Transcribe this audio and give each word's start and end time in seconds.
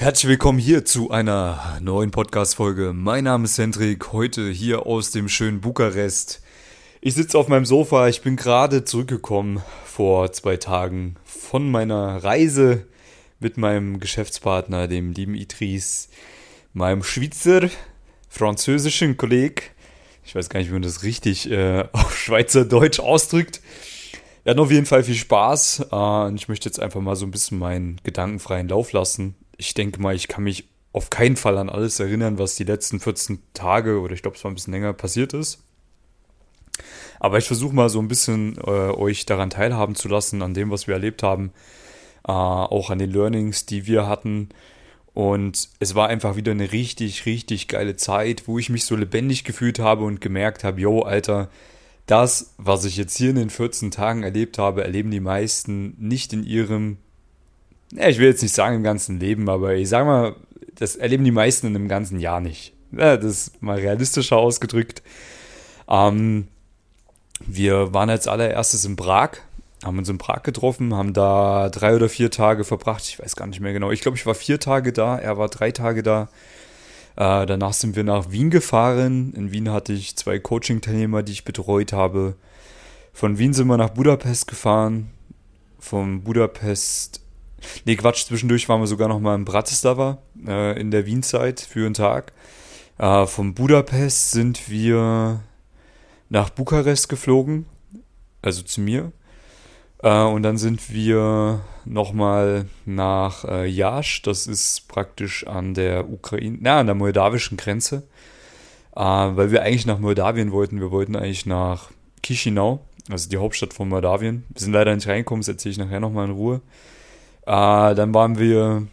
Herzlich 0.00 0.30
willkommen 0.30 0.58
hier 0.58 0.86
zu 0.86 1.10
einer 1.10 1.78
neuen 1.82 2.10
Podcast-Folge. 2.10 2.94
Mein 2.94 3.24
Name 3.24 3.44
ist 3.44 3.58
Hendrik, 3.58 4.14
heute 4.14 4.48
hier 4.48 4.86
aus 4.86 5.10
dem 5.10 5.28
schönen 5.28 5.60
Bukarest. 5.60 6.40
Ich 7.02 7.12
sitze 7.12 7.36
auf 7.36 7.48
meinem 7.48 7.66
Sofa, 7.66 8.08
ich 8.08 8.22
bin 8.22 8.36
gerade 8.36 8.84
zurückgekommen 8.84 9.62
vor 9.84 10.32
zwei 10.32 10.56
Tagen 10.56 11.16
von 11.22 11.70
meiner 11.70 12.24
Reise 12.24 12.86
mit 13.40 13.58
meinem 13.58 14.00
Geschäftspartner, 14.00 14.88
dem 14.88 15.12
lieben 15.12 15.34
Idris, 15.34 16.08
meinem 16.72 17.02
Schweizer, 17.02 17.68
französischen 18.30 19.18
Kolleg. 19.18 19.74
Ich 20.24 20.34
weiß 20.34 20.48
gar 20.48 20.60
nicht, 20.60 20.70
wie 20.70 20.74
man 20.74 20.80
das 20.82 21.02
richtig 21.02 21.50
äh, 21.50 21.84
auf 21.92 22.16
Schweizerdeutsch 22.16 23.00
ausdrückt. 23.00 23.60
Wir 24.44 24.52
hatten 24.52 24.60
auf 24.60 24.72
jeden 24.72 24.86
Fall 24.86 25.04
viel 25.04 25.14
Spaß 25.14 25.88
äh, 25.92 25.94
und 25.94 26.36
ich 26.36 26.48
möchte 26.48 26.70
jetzt 26.70 26.80
einfach 26.80 27.02
mal 27.02 27.16
so 27.16 27.26
ein 27.26 27.30
bisschen 27.30 27.58
meinen 27.58 28.00
gedankenfreien 28.02 28.66
Lauf 28.66 28.92
lassen 28.92 29.34
ich 29.60 29.74
denke 29.74 30.00
mal, 30.00 30.14
ich 30.14 30.26
kann 30.26 30.44
mich 30.44 30.64
auf 30.92 31.10
keinen 31.10 31.36
Fall 31.36 31.58
an 31.58 31.68
alles 31.68 32.00
erinnern, 32.00 32.38
was 32.38 32.56
die 32.56 32.64
letzten 32.64 32.98
14 32.98 33.40
Tage 33.54 34.00
oder 34.00 34.14
ich 34.14 34.22
glaube, 34.22 34.36
es 34.36 34.42
war 34.42 34.50
ein 34.50 34.54
bisschen 34.54 34.72
länger 34.72 34.92
passiert 34.92 35.34
ist. 35.34 35.62
Aber 37.20 37.36
ich 37.38 37.46
versuche 37.46 37.74
mal 37.74 37.90
so 37.90 38.00
ein 38.00 38.08
bisschen 38.08 38.56
äh, 38.58 38.70
euch 38.70 39.26
daran 39.26 39.50
teilhaben 39.50 39.94
zu 39.94 40.08
lassen, 40.08 40.40
an 40.42 40.54
dem, 40.54 40.70
was 40.70 40.86
wir 40.86 40.94
erlebt 40.94 41.22
haben, 41.22 41.52
äh, 42.26 42.32
auch 42.32 42.88
an 42.88 42.98
den 42.98 43.10
Learnings, 43.10 43.66
die 43.66 43.86
wir 43.86 44.08
hatten. 44.08 44.48
Und 45.12 45.68
es 45.78 45.94
war 45.94 46.08
einfach 46.08 46.36
wieder 46.36 46.52
eine 46.52 46.72
richtig, 46.72 47.26
richtig 47.26 47.68
geile 47.68 47.96
Zeit, 47.96 48.48
wo 48.48 48.58
ich 48.58 48.70
mich 48.70 48.86
so 48.86 48.96
lebendig 48.96 49.44
gefühlt 49.44 49.78
habe 49.78 50.04
und 50.04 50.22
gemerkt 50.22 50.64
habe, 50.64 50.80
yo, 50.80 51.02
Alter, 51.02 51.50
das, 52.06 52.54
was 52.56 52.86
ich 52.86 52.96
jetzt 52.96 53.18
hier 53.18 53.30
in 53.30 53.36
den 53.36 53.50
14 53.50 53.90
Tagen 53.90 54.22
erlebt 54.22 54.56
habe, 54.56 54.82
erleben 54.82 55.10
die 55.10 55.20
meisten 55.20 55.94
nicht 55.98 56.32
in 56.32 56.44
ihrem 56.44 56.96
ja, 57.92 58.08
ich 58.08 58.18
will 58.18 58.28
jetzt 58.28 58.42
nicht 58.42 58.54
sagen 58.54 58.76
im 58.76 58.82
ganzen 58.82 59.18
Leben, 59.18 59.48
aber 59.48 59.74
ich 59.74 59.88
sag 59.88 60.06
mal, 60.06 60.36
das 60.74 60.96
erleben 60.96 61.24
die 61.24 61.30
meisten 61.30 61.66
in 61.66 61.76
einem 61.76 61.88
ganzen 61.88 62.20
Jahr 62.20 62.40
nicht. 62.40 62.72
Ja, 62.92 63.16
das 63.16 63.24
ist 63.24 63.62
mal 63.62 63.78
realistischer 63.78 64.36
ausgedrückt. 64.36 65.02
Ähm, 65.88 66.48
wir 67.46 67.92
waren 67.92 68.10
als 68.10 68.28
allererstes 68.28 68.84
in 68.84 68.96
Prag, 68.96 69.30
haben 69.84 69.98
uns 69.98 70.08
in 70.08 70.18
Prag 70.18 70.42
getroffen, 70.42 70.94
haben 70.94 71.12
da 71.12 71.68
drei 71.70 71.94
oder 71.94 72.08
vier 72.08 72.30
Tage 72.30 72.64
verbracht. 72.64 73.04
Ich 73.06 73.18
weiß 73.18 73.36
gar 73.36 73.46
nicht 73.46 73.60
mehr 73.60 73.72
genau. 73.72 73.90
Ich 73.90 74.02
glaube, 74.02 74.16
ich 74.16 74.26
war 74.26 74.34
vier 74.34 74.60
Tage 74.60 74.92
da, 74.92 75.18
er 75.18 75.38
war 75.38 75.48
drei 75.48 75.70
Tage 75.70 76.02
da. 76.02 76.28
Äh, 77.16 77.46
danach 77.46 77.72
sind 77.72 77.96
wir 77.96 78.04
nach 78.04 78.30
Wien 78.30 78.50
gefahren. 78.50 79.32
In 79.34 79.52
Wien 79.52 79.70
hatte 79.70 79.92
ich 79.92 80.16
zwei 80.16 80.38
Coaching-Teilnehmer, 80.38 81.22
die 81.22 81.32
ich 81.32 81.44
betreut 81.44 81.92
habe. 81.92 82.34
Von 83.12 83.38
Wien 83.38 83.52
sind 83.52 83.66
wir 83.66 83.76
nach 83.76 83.90
Budapest 83.90 84.46
gefahren. 84.46 85.10
Von 85.78 86.22
Budapest 86.22 87.20
Nee, 87.84 87.96
Quatsch, 87.96 88.24
zwischendurch 88.24 88.68
waren 88.68 88.80
wir 88.80 88.86
sogar 88.86 89.08
noch 89.08 89.20
mal 89.20 89.34
in 89.34 89.44
Bratislava 89.44 90.18
äh, 90.46 90.80
in 90.80 90.90
der 90.90 91.06
Wienzeit 91.06 91.60
für 91.60 91.86
einen 91.86 91.94
Tag. 91.94 92.32
Äh, 92.98 93.26
von 93.26 93.54
Budapest 93.54 94.32
sind 94.32 94.68
wir 94.68 95.40
nach 96.28 96.50
Bukarest 96.50 97.08
geflogen, 97.08 97.66
also 98.42 98.62
zu 98.62 98.80
mir. 98.80 99.12
Äh, 100.02 100.22
und 100.22 100.42
dann 100.42 100.56
sind 100.56 100.92
wir 100.92 101.60
nochmal 101.84 102.66
nach 102.86 103.44
äh, 103.44 103.66
Jasch, 103.66 104.22
das 104.22 104.46
ist 104.46 104.88
praktisch 104.88 105.46
an 105.46 105.74
der 105.74 106.10
Ukraine, 106.10 106.58
na, 106.60 106.80
an 106.80 106.86
der 106.86 106.94
moldawischen 106.94 107.56
Grenze. 107.56 108.04
Äh, 108.94 109.00
weil 109.00 109.50
wir 109.50 109.62
eigentlich 109.62 109.86
nach 109.86 109.98
Moldawien 109.98 110.52
wollten. 110.52 110.80
Wir 110.80 110.90
wollten 110.90 111.16
eigentlich 111.16 111.46
nach 111.46 111.90
Chisinau, 112.24 112.80
also 113.10 113.28
die 113.28 113.36
Hauptstadt 113.36 113.72
von 113.72 113.88
Moldawien. 113.88 114.44
Wir 114.50 114.60
sind 114.60 114.72
leider 114.72 114.94
nicht 114.94 115.06
reingekommen, 115.06 115.42
das 115.42 115.48
erzähle 115.48 115.72
ich 115.72 115.78
nachher 115.78 116.00
nochmal 116.00 116.26
in 116.26 116.32
Ruhe. 116.32 116.60
Äh, 117.50 117.96
dann 117.96 118.14
waren 118.14 118.38
wir 118.38 118.86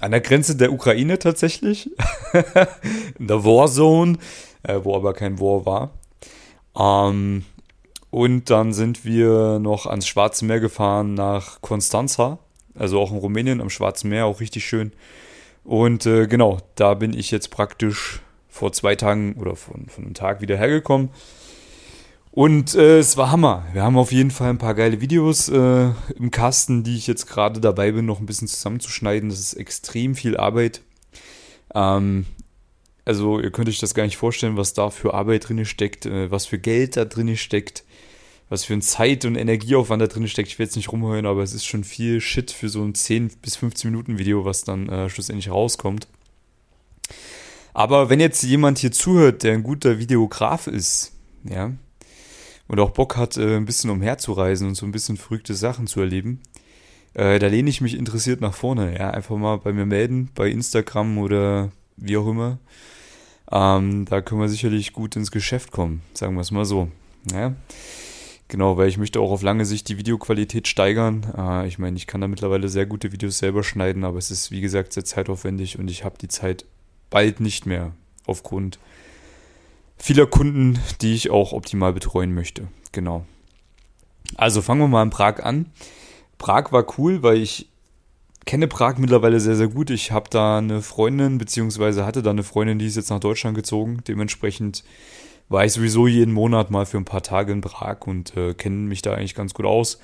an 0.00 0.10
der 0.10 0.20
Grenze 0.20 0.56
der 0.56 0.72
Ukraine 0.72 1.20
tatsächlich, 1.20 1.88
in 3.18 3.28
der 3.28 3.44
Warzone, 3.44 4.18
äh, 4.64 4.80
wo 4.82 4.96
aber 4.96 5.14
kein 5.14 5.38
War 5.38 5.64
war. 5.64 5.90
Ähm, 6.76 7.44
und 8.10 8.50
dann 8.50 8.72
sind 8.72 9.04
wir 9.04 9.60
noch 9.60 9.86
ans 9.86 10.08
Schwarze 10.08 10.44
Meer 10.44 10.58
gefahren 10.58 11.14
nach 11.14 11.60
Konstanza, 11.60 12.38
also 12.76 12.98
auch 12.98 13.12
in 13.12 13.18
Rumänien 13.18 13.60
am 13.60 13.70
Schwarzen 13.70 14.10
Meer, 14.10 14.26
auch 14.26 14.40
richtig 14.40 14.66
schön. 14.66 14.92
Und 15.62 16.06
äh, 16.06 16.26
genau, 16.26 16.58
da 16.74 16.94
bin 16.94 17.16
ich 17.16 17.30
jetzt 17.30 17.52
praktisch 17.52 18.20
vor 18.48 18.72
zwei 18.72 18.96
Tagen 18.96 19.34
oder 19.34 19.54
von, 19.54 19.86
von 19.86 20.04
einem 20.04 20.14
Tag 20.14 20.40
wieder 20.40 20.56
hergekommen. 20.56 21.10
Und 22.34 22.74
äh, 22.74 22.98
es 22.98 23.16
war 23.16 23.30
Hammer. 23.30 23.64
Wir 23.74 23.84
haben 23.84 23.96
auf 23.96 24.10
jeden 24.10 24.32
Fall 24.32 24.50
ein 24.50 24.58
paar 24.58 24.74
geile 24.74 25.00
Videos 25.00 25.48
äh, 25.48 25.92
im 26.16 26.32
Kasten, 26.32 26.82
die 26.82 26.96
ich 26.96 27.06
jetzt 27.06 27.28
gerade 27.28 27.60
dabei 27.60 27.92
bin, 27.92 28.06
noch 28.06 28.18
ein 28.18 28.26
bisschen 28.26 28.48
zusammenzuschneiden. 28.48 29.28
Das 29.28 29.38
ist 29.38 29.54
extrem 29.54 30.16
viel 30.16 30.36
Arbeit. 30.36 30.80
Ähm, 31.76 32.26
also 33.04 33.38
ihr 33.38 33.52
könnt 33.52 33.68
euch 33.68 33.78
das 33.78 33.94
gar 33.94 34.02
nicht 34.02 34.16
vorstellen, 34.16 34.56
was 34.56 34.72
da 34.72 34.90
für 34.90 35.14
Arbeit 35.14 35.48
drin 35.48 35.64
steckt, 35.64 36.06
äh, 36.06 36.28
was 36.28 36.46
für 36.46 36.58
Geld 36.58 36.96
da 36.96 37.04
drin 37.04 37.36
steckt, 37.36 37.84
was 38.48 38.64
für 38.64 38.72
ein 38.72 38.82
Zeit- 38.82 39.24
und 39.26 39.36
Energieaufwand 39.36 40.02
da 40.02 40.08
drin 40.08 40.26
steckt. 40.26 40.48
Ich 40.48 40.58
will 40.58 40.66
jetzt 40.66 40.74
nicht 40.74 40.90
rumheulen, 40.90 41.26
aber 41.26 41.44
es 41.44 41.54
ist 41.54 41.66
schon 41.66 41.84
viel 41.84 42.20
Shit 42.20 42.50
für 42.50 42.68
so 42.68 42.82
ein 42.82 42.96
10 42.96 43.30
bis 43.42 43.54
15 43.54 43.92
Minuten 43.92 44.18
Video, 44.18 44.44
was 44.44 44.64
dann 44.64 44.88
äh, 44.88 45.08
schlussendlich 45.08 45.52
rauskommt. 45.52 46.08
Aber 47.74 48.10
wenn 48.10 48.18
jetzt 48.18 48.42
jemand 48.42 48.78
hier 48.78 48.90
zuhört, 48.90 49.44
der 49.44 49.52
ein 49.52 49.62
guter 49.62 50.00
Videograf 50.00 50.66
ist, 50.66 51.12
ja, 51.44 51.70
und 52.68 52.80
auch 52.80 52.90
Bock 52.90 53.16
hat, 53.16 53.36
äh, 53.36 53.56
ein 53.56 53.66
bisschen 53.66 53.90
umherzureisen 53.90 54.68
und 54.68 54.74
so 54.74 54.86
ein 54.86 54.92
bisschen 54.92 55.16
verrückte 55.16 55.54
Sachen 55.54 55.86
zu 55.86 56.00
erleben, 56.00 56.40
äh, 57.14 57.38
da 57.38 57.46
lehne 57.46 57.70
ich 57.70 57.80
mich 57.80 57.96
interessiert 57.96 58.40
nach 58.40 58.54
vorne. 58.54 58.96
Ja, 58.98 59.10
einfach 59.10 59.36
mal 59.36 59.56
bei 59.58 59.72
mir 59.72 59.86
melden, 59.86 60.30
bei 60.34 60.48
Instagram 60.48 61.18
oder 61.18 61.70
wie 61.96 62.16
auch 62.16 62.26
immer. 62.26 62.58
Ähm, 63.50 64.04
da 64.06 64.20
können 64.20 64.40
wir 64.40 64.48
sicherlich 64.48 64.92
gut 64.92 65.16
ins 65.16 65.30
Geschäft 65.30 65.70
kommen, 65.70 66.02
sagen 66.12 66.34
wir 66.34 66.40
es 66.40 66.50
mal 66.50 66.64
so. 66.64 66.88
Ja. 67.32 67.54
Genau, 68.48 68.76
weil 68.76 68.88
ich 68.88 68.98
möchte 68.98 69.20
auch 69.20 69.30
auf 69.30 69.42
lange 69.42 69.64
Sicht 69.64 69.88
die 69.88 69.96
Videoqualität 69.96 70.68
steigern. 70.68 71.26
Äh, 71.36 71.66
ich 71.66 71.78
meine, 71.78 71.96
ich 71.96 72.06
kann 72.06 72.20
da 72.20 72.28
mittlerweile 72.28 72.68
sehr 72.68 72.86
gute 72.86 73.12
Videos 73.12 73.38
selber 73.38 73.62
schneiden, 73.62 74.04
aber 74.04 74.18
es 74.18 74.30
ist 74.30 74.50
wie 74.50 74.60
gesagt 74.60 74.92
sehr 74.92 75.04
zeitaufwendig 75.04 75.78
und 75.78 75.90
ich 75.90 76.04
habe 76.04 76.18
die 76.18 76.28
Zeit 76.28 76.64
bald 77.10 77.40
nicht 77.40 77.64
mehr 77.64 77.92
aufgrund 78.26 78.78
vieler 79.96 80.26
Kunden, 80.26 80.78
die 81.00 81.14
ich 81.14 81.30
auch 81.30 81.52
optimal 81.52 81.92
betreuen 81.92 82.34
möchte. 82.34 82.68
Genau. 82.92 83.24
Also 84.36 84.62
fangen 84.62 84.80
wir 84.80 84.88
mal 84.88 85.02
in 85.02 85.10
Prag 85.10 85.42
an. 85.42 85.66
Prag 86.38 86.72
war 86.72 86.86
cool, 86.98 87.22
weil 87.22 87.38
ich 87.38 87.68
kenne 88.44 88.68
Prag 88.68 88.98
mittlerweile 88.98 89.40
sehr, 89.40 89.56
sehr 89.56 89.68
gut. 89.68 89.90
Ich 89.90 90.12
habe 90.12 90.28
da 90.30 90.58
eine 90.58 90.82
Freundin, 90.82 91.38
beziehungsweise 91.38 92.04
hatte 92.04 92.22
da 92.22 92.30
eine 92.30 92.42
Freundin, 92.42 92.78
die 92.78 92.86
ist 92.86 92.96
jetzt 92.96 93.10
nach 93.10 93.20
Deutschland 93.20 93.56
gezogen. 93.56 94.02
Dementsprechend 94.06 94.84
war 95.48 95.64
ich 95.64 95.72
sowieso 95.72 96.06
jeden 96.06 96.32
Monat 96.32 96.70
mal 96.70 96.86
für 96.86 96.96
ein 96.96 97.04
paar 97.04 97.22
Tage 97.22 97.52
in 97.52 97.60
Prag 97.60 98.06
und 98.06 98.36
äh, 98.36 98.54
kenne 98.54 98.76
mich 98.76 99.02
da 99.02 99.14
eigentlich 99.14 99.34
ganz 99.34 99.54
gut 99.54 99.66
aus. 99.66 99.98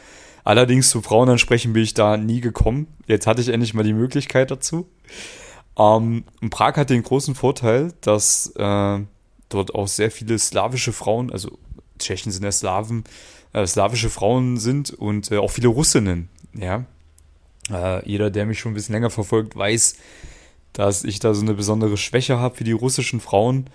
Allerdings 0.45 0.91
zu 0.91 1.03
Frauen 1.03 1.29
ansprechen 1.29 1.73
bin 1.73 1.83
ich 1.83 1.95
da 1.95 2.17
nie 2.17 2.41
gekommen. 2.41 2.87
Jetzt 3.07 3.27
hatte 3.27 3.41
ich 3.41 3.49
endlich 3.49 3.75
mal 3.75 3.83
die 3.83 3.93
Möglichkeit 3.93 4.51
dazu. 4.51 4.89
Ähm, 5.79 6.25
Prag 6.51 6.77
hat 6.77 6.91
den 6.91 7.03
großen 7.03 7.35
Vorteil, 7.35 7.93
dass 8.01 8.53
äh, 8.57 9.01
dort 9.51 9.75
auch 9.75 9.89
sehr 9.89 10.11
viele 10.11 10.39
slawische 10.39 10.93
Frauen, 10.93 11.31
also 11.31 11.59
Tschechen 11.99 12.33
sind 12.33 12.45
ja 12.45 12.53
Slawen, 12.53 13.05
äh, 13.53 13.67
slawische 13.67 14.11
Frauen 14.11 14.57
sind 14.57 14.91
und 14.91 15.31
äh, 15.31 15.37
auch 15.37 15.51
viele 15.51 15.69
Russinnen, 15.69 16.29
ja. 16.55 16.87
Äh, 17.71 18.09
jeder, 18.09 18.31
der 18.31 18.47
mich 18.47 18.59
schon 18.59 18.73
ein 18.73 18.75
bisschen 18.75 18.95
länger 18.95 19.11
verfolgt, 19.11 19.55
weiß, 19.55 19.97
dass 20.73 21.05
ich 21.05 21.19
da 21.19 21.35
so 21.35 21.43
eine 21.43 21.55
besondere 21.55 21.97
Schwäche 21.97 22.39
habe 22.39 22.57
für 22.57 22.65
die 22.65 22.73
russischen 22.73 23.21
Frauen. 23.21 23.67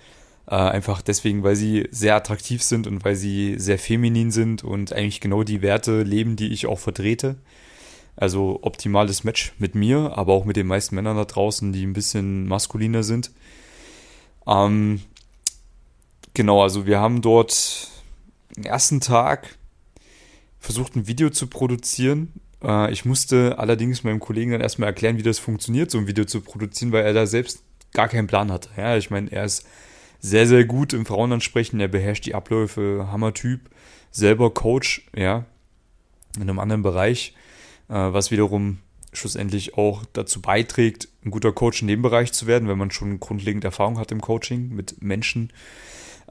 Äh, 0.46 0.54
einfach 0.54 1.02
deswegen, 1.02 1.42
weil 1.42 1.56
sie 1.56 1.88
sehr 1.90 2.14
attraktiv 2.14 2.62
sind 2.62 2.86
und 2.86 3.04
weil 3.04 3.16
sie 3.16 3.54
sehr 3.58 3.78
feminin 3.78 4.30
sind 4.30 4.64
und 4.64 4.92
eigentlich 4.92 5.20
genau 5.20 5.42
die 5.42 5.62
Werte 5.62 6.02
leben, 6.02 6.36
die 6.36 6.52
ich 6.52 6.66
auch 6.66 6.78
vertrete. 6.78 7.36
Also 8.16 8.60
optimales 8.62 9.24
Match 9.24 9.52
mit 9.58 9.74
mir, 9.74 10.16
aber 10.16 10.32
auch 10.32 10.44
mit 10.44 10.56
den 10.56 10.66
meisten 10.66 10.94
Männern 10.94 11.16
da 11.16 11.26
draußen, 11.26 11.72
die 11.72 11.84
ein 11.84 11.92
bisschen 11.92 12.46
maskuliner 12.46 13.02
sind. 13.02 13.30
Ähm, 14.46 15.00
Genau, 16.36 16.62
also 16.62 16.84
wir 16.84 17.00
haben 17.00 17.22
dort 17.22 17.88
den 18.54 18.66
ersten 18.66 19.00
Tag 19.00 19.56
versucht, 20.60 20.94
ein 20.94 21.06
Video 21.06 21.30
zu 21.30 21.46
produzieren. 21.46 22.30
Äh, 22.62 22.92
ich 22.92 23.06
musste 23.06 23.58
allerdings 23.58 24.04
meinem 24.04 24.20
Kollegen 24.20 24.50
dann 24.50 24.60
erstmal 24.60 24.90
erklären, 24.90 25.16
wie 25.16 25.22
das 25.22 25.38
funktioniert, 25.38 25.90
so 25.90 25.96
ein 25.96 26.08
Video 26.08 26.26
zu 26.26 26.42
produzieren, 26.42 26.92
weil 26.92 27.06
er 27.06 27.14
da 27.14 27.26
selbst 27.26 27.62
gar 27.94 28.08
keinen 28.08 28.26
Plan 28.26 28.52
hatte. 28.52 28.68
Ja, 28.76 28.98
ich 28.98 29.08
meine, 29.08 29.32
er 29.32 29.46
ist 29.46 29.66
sehr, 30.20 30.46
sehr 30.46 30.66
gut 30.66 30.92
im 30.92 31.06
Frauenansprechen, 31.06 31.80
er 31.80 31.88
beherrscht 31.88 32.26
die 32.26 32.34
Abläufe, 32.34 33.08
Hammertyp, 33.10 33.70
selber 34.10 34.52
Coach, 34.52 35.06
ja, 35.16 35.46
in 36.36 36.42
einem 36.42 36.58
anderen 36.58 36.82
Bereich, 36.82 37.32
äh, 37.88 37.94
was 37.94 38.30
wiederum 38.30 38.80
schlussendlich 39.14 39.78
auch 39.78 40.04
dazu 40.12 40.42
beiträgt, 40.42 41.08
ein 41.24 41.30
guter 41.30 41.52
Coach 41.52 41.80
in 41.80 41.88
dem 41.88 42.02
Bereich 42.02 42.34
zu 42.34 42.46
werden, 42.46 42.68
wenn 42.68 42.76
man 42.76 42.90
schon 42.90 43.20
grundlegend 43.20 43.64
Erfahrung 43.64 43.98
hat 43.98 44.12
im 44.12 44.20
Coaching 44.20 44.68
mit 44.68 45.00
Menschen. 45.00 45.50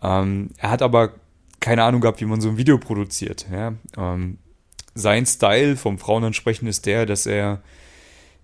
Ähm, 0.02 0.52
er 0.58 0.72
hat 0.72 0.82
aber 0.82 1.14
keine 1.60 1.84
Ahnung 1.84 2.02
gehabt, 2.02 2.22
wie 2.22 2.26
man 2.26 2.42
so 2.42 2.50
ein 2.50 2.58
Video 2.58 2.78
produziert. 2.78 3.48
Ja? 3.52 3.74
Ähm, 3.98 4.38
sein 4.94 5.26
Style 5.26 5.76
vom 5.78 5.98
Frauenansprechen 5.98 6.68
ist 6.68 6.86
der, 6.86 7.06
dass 7.06 7.26
er 7.26 7.62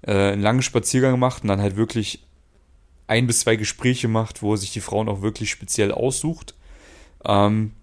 äh, 0.01 0.31
einen 0.31 0.42
langen 0.42 0.62
Spaziergang 0.62 1.19
macht 1.19 1.44
und 1.44 1.50
dann 1.50 1.62
halt 1.62 1.75
wirklich 1.75 2.25
ein 3.07 3.27
bis 3.27 3.42
zwei 3.42 3.57
Gespräche 3.57 4.07
macht, 4.07 4.42
wo 4.42 4.53
er 4.53 4.57
sich 4.57 4.71
die 4.71 4.81
Frauen 4.81 5.09
auch 5.09 5.21
wirklich 5.21 5.51
speziell 5.51 5.92
aussucht. 5.92 6.56
Ähm, 7.25 7.74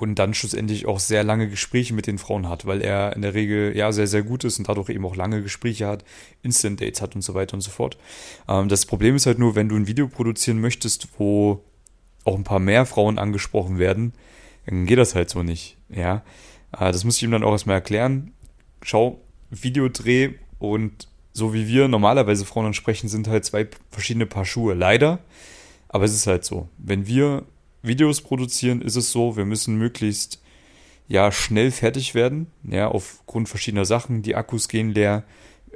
und 0.00 0.14
dann 0.18 0.32
schlussendlich 0.32 0.86
auch 0.86 0.98
sehr 0.98 1.22
lange 1.22 1.48
Gespräche 1.50 1.92
mit 1.92 2.06
den 2.06 2.16
Frauen 2.16 2.48
hat, 2.48 2.64
weil 2.64 2.80
er 2.80 3.14
in 3.14 3.20
der 3.20 3.34
Regel 3.34 3.76
ja 3.76 3.92
sehr, 3.92 4.06
sehr 4.06 4.22
gut 4.22 4.44
ist 4.44 4.58
und 4.58 4.66
dadurch 4.66 4.88
eben 4.88 5.04
auch 5.04 5.14
lange 5.14 5.42
Gespräche 5.42 5.86
hat, 5.86 6.04
Instant 6.42 6.80
Dates 6.80 7.02
hat 7.02 7.14
und 7.14 7.20
so 7.20 7.34
weiter 7.34 7.52
und 7.52 7.60
so 7.60 7.70
fort. 7.70 7.98
Ähm, 8.48 8.68
das 8.68 8.86
Problem 8.86 9.14
ist 9.14 9.26
halt 9.26 9.38
nur, 9.38 9.56
wenn 9.56 9.68
du 9.68 9.76
ein 9.76 9.86
Video 9.86 10.08
produzieren 10.08 10.58
möchtest, 10.60 11.08
wo 11.18 11.62
auch 12.24 12.36
ein 12.36 12.44
paar 12.44 12.60
mehr 12.60 12.86
Frauen 12.86 13.18
angesprochen 13.18 13.78
werden, 13.78 14.12
dann 14.66 14.86
geht 14.86 14.98
das 14.98 15.14
halt 15.14 15.30
so 15.30 15.42
nicht. 15.42 15.76
Ja, 15.88 16.22
äh, 16.72 16.92
das 16.92 17.04
muss 17.04 17.16
ich 17.16 17.22
ihm 17.22 17.30
dann 17.30 17.44
auch 17.44 17.52
erstmal 17.52 17.76
erklären. 17.76 18.32
Schau, 18.82 19.20
Videodreh 19.50 20.34
und 20.58 21.08
so 21.32 21.54
wie 21.54 21.66
wir 21.66 21.88
normalerweise 21.88 22.44
Frauen 22.44 22.66
ansprechen, 22.66 23.08
sind 23.08 23.28
halt 23.28 23.44
zwei 23.44 23.68
verschiedene 23.90 24.26
Paar 24.26 24.44
Schuhe. 24.44 24.74
Leider. 24.74 25.20
Aber 25.88 26.04
es 26.04 26.14
ist 26.14 26.26
halt 26.26 26.44
so. 26.44 26.68
Wenn 26.78 27.06
wir 27.06 27.44
Videos 27.82 28.20
produzieren, 28.20 28.82
ist 28.82 28.96
es 28.96 29.10
so, 29.10 29.36
wir 29.36 29.44
müssen 29.44 29.76
möglichst 29.76 30.40
ja 31.08 31.32
schnell 31.32 31.72
fertig 31.72 32.14
werden, 32.14 32.46
ja, 32.62 32.88
aufgrund 32.88 33.48
verschiedener 33.48 33.84
Sachen. 33.84 34.22
Die 34.22 34.36
Akkus 34.36 34.68
gehen 34.68 34.90
leer, 34.92 35.24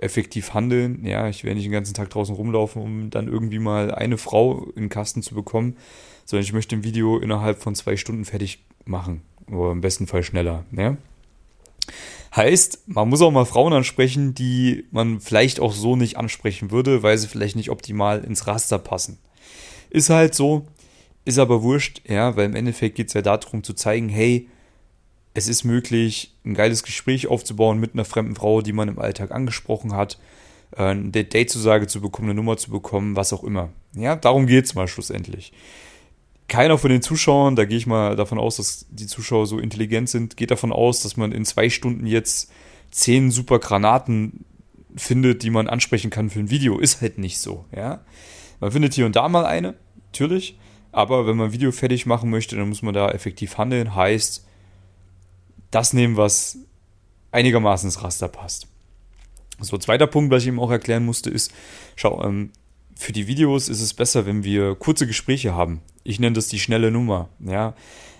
effektiv 0.00 0.54
handeln. 0.54 1.04
Ja, 1.04 1.28
ich 1.28 1.44
werde 1.44 1.56
nicht 1.56 1.66
den 1.66 1.72
ganzen 1.72 1.94
Tag 1.94 2.10
draußen 2.10 2.34
rumlaufen, 2.34 2.82
um 2.82 3.10
dann 3.10 3.28
irgendwie 3.28 3.58
mal 3.58 3.94
eine 3.94 4.18
Frau 4.18 4.66
in 4.76 4.84
den 4.84 4.88
Kasten 4.88 5.22
zu 5.22 5.34
bekommen, 5.34 5.76
sondern 6.24 6.44
ich 6.44 6.52
möchte 6.52 6.76
ein 6.76 6.84
Video 6.84 7.18
innerhalb 7.18 7.62
von 7.62 7.74
zwei 7.74 7.96
Stunden 7.96 8.24
fertig 8.24 8.64
machen. 8.84 9.22
Oder 9.50 9.72
im 9.72 9.80
besten 9.80 10.06
Fall 10.06 10.22
schneller. 10.22 10.64
Ja? 10.72 10.96
Heißt, 12.34 12.88
man 12.88 13.08
muss 13.08 13.22
auch 13.22 13.30
mal 13.30 13.44
Frauen 13.44 13.72
ansprechen, 13.72 14.34
die 14.34 14.86
man 14.90 15.20
vielleicht 15.20 15.60
auch 15.60 15.72
so 15.72 15.96
nicht 15.96 16.16
ansprechen 16.16 16.70
würde, 16.70 17.02
weil 17.02 17.16
sie 17.18 17.28
vielleicht 17.28 17.56
nicht 17.56 17.70
optimal 17.70 18.24
ins 18.24 18.46
Raster 18.46 18.78
passen. 18.78 19.18
Ist 19.90 20.10
halt 20.10 20.34
so, 20.34 20.66
ist 21.24 21.38
aber 21.38 21.62
wurscht, 21.62 22.02
ja, 22.08 22.36
weil 22.36 22.46
im 22.46 22.56
Endeffekt 22.56 22.96
geht 22.96 23.08
es 23.08 23.14
ja 23.14 23.22
darum 23.22 23.62
zu 23.62 23.74
zeigen, 23.74 24.08
hey, 24.08 24.48
es 25.34 25.48
ist 25.48 25.64
möglich, 25.64 26.32
ein 26.44 26.54
geiles 26.54 26.84
Gespräch 26.84 27.26
aufzubauen 27.26 27.78
mit 27.78 27.94
einer 27.94 28.04
fremden 28.04 28.36
Frau, 28.36 28.62
die 28.62 28.72
man 28.72 28.88
im 28.88 29.00
Alltag 29.00 29.32
angesprochen 29.32 29.94
hat, 29.94 30.18
äh, 30.76 30.82
eine 30.84 31.10
Date-Zusage 31.10 31.88
zu 31.88 32.00
bekommen, 32.00 32.30
eine 32.30 32.36
Nummer 32.36 32.56
zu 32.56 32.70
bekommen, 32.70 33.16
was 33.16 33.32
auch 33.32 33.42
immer. 33.42 33.70
Ja, 33.94 34.14
darum 34.16 34.46
geht 34.46 34.64
es 34.64 34.74
mal 34.74 34.88
schlussendlich. 34.88 35.52
Keiner 36.46 36.78
von 36.78 36.90
den 36.90 37.02
Zuschauern, 37.02 37.56
da 37.56 37.64
gehe 37.64 37.78
ich 37.78 37.86
mal 37.86 38.16
davon 38.16 38.38
aus, 38.38 38.56
dass 38.56 38.86
die 38.90 39.06
Zuschauer 39.06 39.46
so 39.46 39.58
intelligent 39.58 40.08
sind, 40.08 40.36
geht 40.36 40.50
davon 40.50 40.72
aus, 40.72 41.02
dass 41.02 41.16
man 41.16 41.32
in 41.32 41.44
zwei 41.44 41.68
Stunden 41.68 42.06
jetzt 42.06 42.52
zehn 42.90 43.30
super 43.30 43.58
Granaten 43.58 44.44
findet, 44.94 45.42
die 45.42 45.50
man 45.50 45.68
ansprechen 45.68 46.10
kann 46.10 46.30
für 46.30 46.38
ein 46.38 46.50
Video. 46.50 46.78
Ist 46.78 47.00
halt 47.00 47.18
nicht 47.18 47.38
so, 47.38 47.64
ja. 47.74 48.04
Man 48.60 48.70
findet 48.70 48.94
hier 48.94 49.06
und 49.06 49.16
da 49.16 49.28
mal 49.28 49.46
eine, 49.46 49.74
natürlich. 50.06 50.58
Aber 50.92 51.26
wenn 51.26 51.36
man 51.36 51.48
ein 51.48 51.52
Video 51.52 51.72
fertig 51.72 52.06
machen 52.06 52.30
möchte, 52.30 52.54
dann 52.54 52.68
muss 52.68 52.82
man 52.82 52.94
da 52.94 53.10
effektiv 53.10 53.58
handeln. 53.58 53.96
Heißt, 53.96 54.46
das 55.74 55.92
nehmen, 55.92 56.16
was 56.16 56.58
einigermaßen 57.32 57.88
ins 57.88 58.02
Raster 58.02 58.28
passt. 58.28 58.68
So, 59.60 59.78
zweiter 59.78 60.06
Punkt, 60.06 60.32
was 60.32 60.42
ich 60.42 60.48
ihm 60.48 60.60
auch 60.60 60.70
erklären 60.70 61.04
musste, 61.04 61.30
ist, 61.30 61.52
schau, 61.96 62.22
ähm, 62.24 62.50
für 62.96 63.12
die 63.12 63.26
Videos 63.26 63.68
ist 63.68 63.80
es 63.80 63.94
besser, 63.94 64.26
wenn 64.26 64.44
wir 64.44 64.74
kurze 64.76 65.06
Gespräche 65.06 65.54
haben. 65.54 65.80
Ich 66.04 66.20
nenne 66.20 66.34
das 66.34 66.48
die 66.48 66.60
schnelle 66.60 66.90
Nummer, 66.90 67.28
ja. 67.40 67.74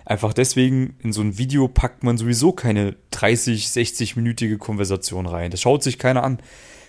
Einfach 0.04 0.34
deswegen, 0.34 0.96
in 1.00 1.12
so 1.12 1.22
ein 1.22 1.38
Video 1.38 1.66
packt 1.66 2.02
man 2.02 2.18
sowieso 2.18 2.52
keine 2.52 2.96
30, 3.12 3.66
60-minütige 3.66 4.58
Konversation 4.58 5.26
rein. 5.26 5.50
Das 5.50 5.62
schaut 5.62 5.82
sich 5.82 5.98
keiner 5.98 6.22
an. 6.22 6.40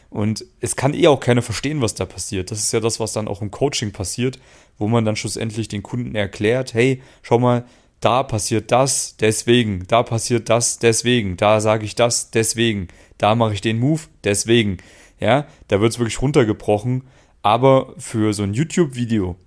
Und 0.10 0.46
es 0.60 0.76
kann 0.76 0.94
eh 0.94 1.08
auch 1.08 1.20
keiner 1.20 1.42
verstehen, 1.42 1.82
was 1.82 1.96
da 1.96 2.06
passiert. 2.06 2.52
Das 2.52 2.60
ist 2.60 2.74
ja 2.74 2.80
das, 2.80 3.00
was 3.00 3.14
dann 3.14 3.28
auch 3.28 3.42
im 3.42 3.52
Coaching 3.52 3.92
passiert, 3.92 4.40
wo 4.78 4.88
man 4.88 5.06
dann 5.06 5.16
schlussendlich 5.16 5.68
den 5.68 5.84
Kunden 5.84 6.16
erklärt, 6.16 6.74
hey, 6.74 7.02
schau 7.22 7.40
mal, 7.40 7.66
da 8.06 8.22
passiert 8.22 8.72
das, 8.72 9.18
deswegen, 9.18 9.86
da 9.88 10.04
passiert 10.04 10.50
das, 10.50 10.78
deswegen, 10.78 11.38
da 11.38 11.60
sage 11.60 11.86
ich 11.86 11.96
das, 11.96 12.30
deswegen, 12.30 12.88
da 13.18 13.34
mache 13.34 13.56
ich 13.56 13.62
den 13.62 13.80
Move, 13.80 14.02
deswegen. 14.24 14.78
Ja, 15.20 15.48
da 15.70 15.82
wird 15.82 15.94
es 15.94 15.98
wirklich 15.98 16.22
runtergebrochen. 16.22 17.04
Aber 17.42 17.96
für 17.98 18.34
so 18.34 18.44
ein 18.44 18.54
YouTube-Video 18.54 19.38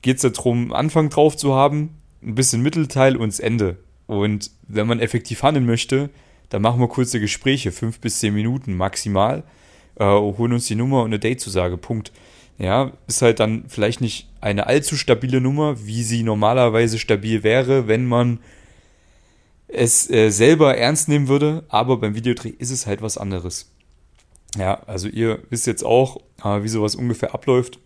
geht 0.00 0.22
es 0.22 0.32
darum, 0.32 0.72
Anfang 0.72 1.10
drauf 1.10 1.36
zu 1.36 1.54
haben, 1.54 2.00
ein 2.22 2.36
bisschen 2.36 2.62
Mittelteil 2.62 3.16
und 3.16 3.32
das 3.32 3.40
Ende. 3.40 3.78
Und 4.06 4.52
wenn 4.68 4.86
man 4.86 5.00
effektiv 5.00 5.42
handeln 5.42 5.66
möchte, 5.66 6.10
dann 6.50 6.62
machen 6.62 6.80
wir 6.80 6.86
kurze 6.86 7.18
Gespräche, 7.18 7.72
fünf 7.72 7.98
bis 7.98 8.20
zehn 8.20 8.34
Minuten 8.34 8.76
maximal, 8.76 9.42
äh, 9.96 10.04
holen 10.04 10.52
uns 10.52 10.66
die 10.66 10.76
Nummer 10.76 11.00
und 11.00 11.06
eine 11.06 11.18
Date-Zusage, 11.18 11.78
Punkt. 11.78 12.12
Ja, 12.58 12.92
ist 13.06 13.20
halt 13.22 13.40
dann 13.40 13.64
vielleicht 13.68 14.00
nicht 14.00 14.28
eine 14.40 14.66
allzu 14.66 14.96
stabile 14.96 15.40
Nummer, 15.40 15.86
wie 15.86 16.02
sie 16.02 16.22
normalerweise 16.22 16.98
stabil 16.98 17.42
wäre, 17.42 17.86
wenn 17.86 18.06
man 18.06 18.38
es 19.68 20.08
äh, 20.10 20.30
selber 20.30 20.76
ernst 20.76 21.08
nehmen 21.08 21.28
würde, 21.28 21.64
aber 21.68 21.98
beim 21.98 22.14
Videodreh 22.14 22.50
ist 22.50 22.70
es 22.70 22.86
halt 22.86 23.02
was 23.02 23.18
anderes. 23.18 23.70
Ja, 24.56 24.82
also 24.86 25.08
ihr 25.08 25.42
wisst 25.50 25.66
jetzt 25.66 25.84
auch, 25.84 26.18
äh, 26.42 26.62
wie 26.62 26.68
sowas 26.68 26.94
ungefähr 26.94 27.34
abläuft. 27.34 27.78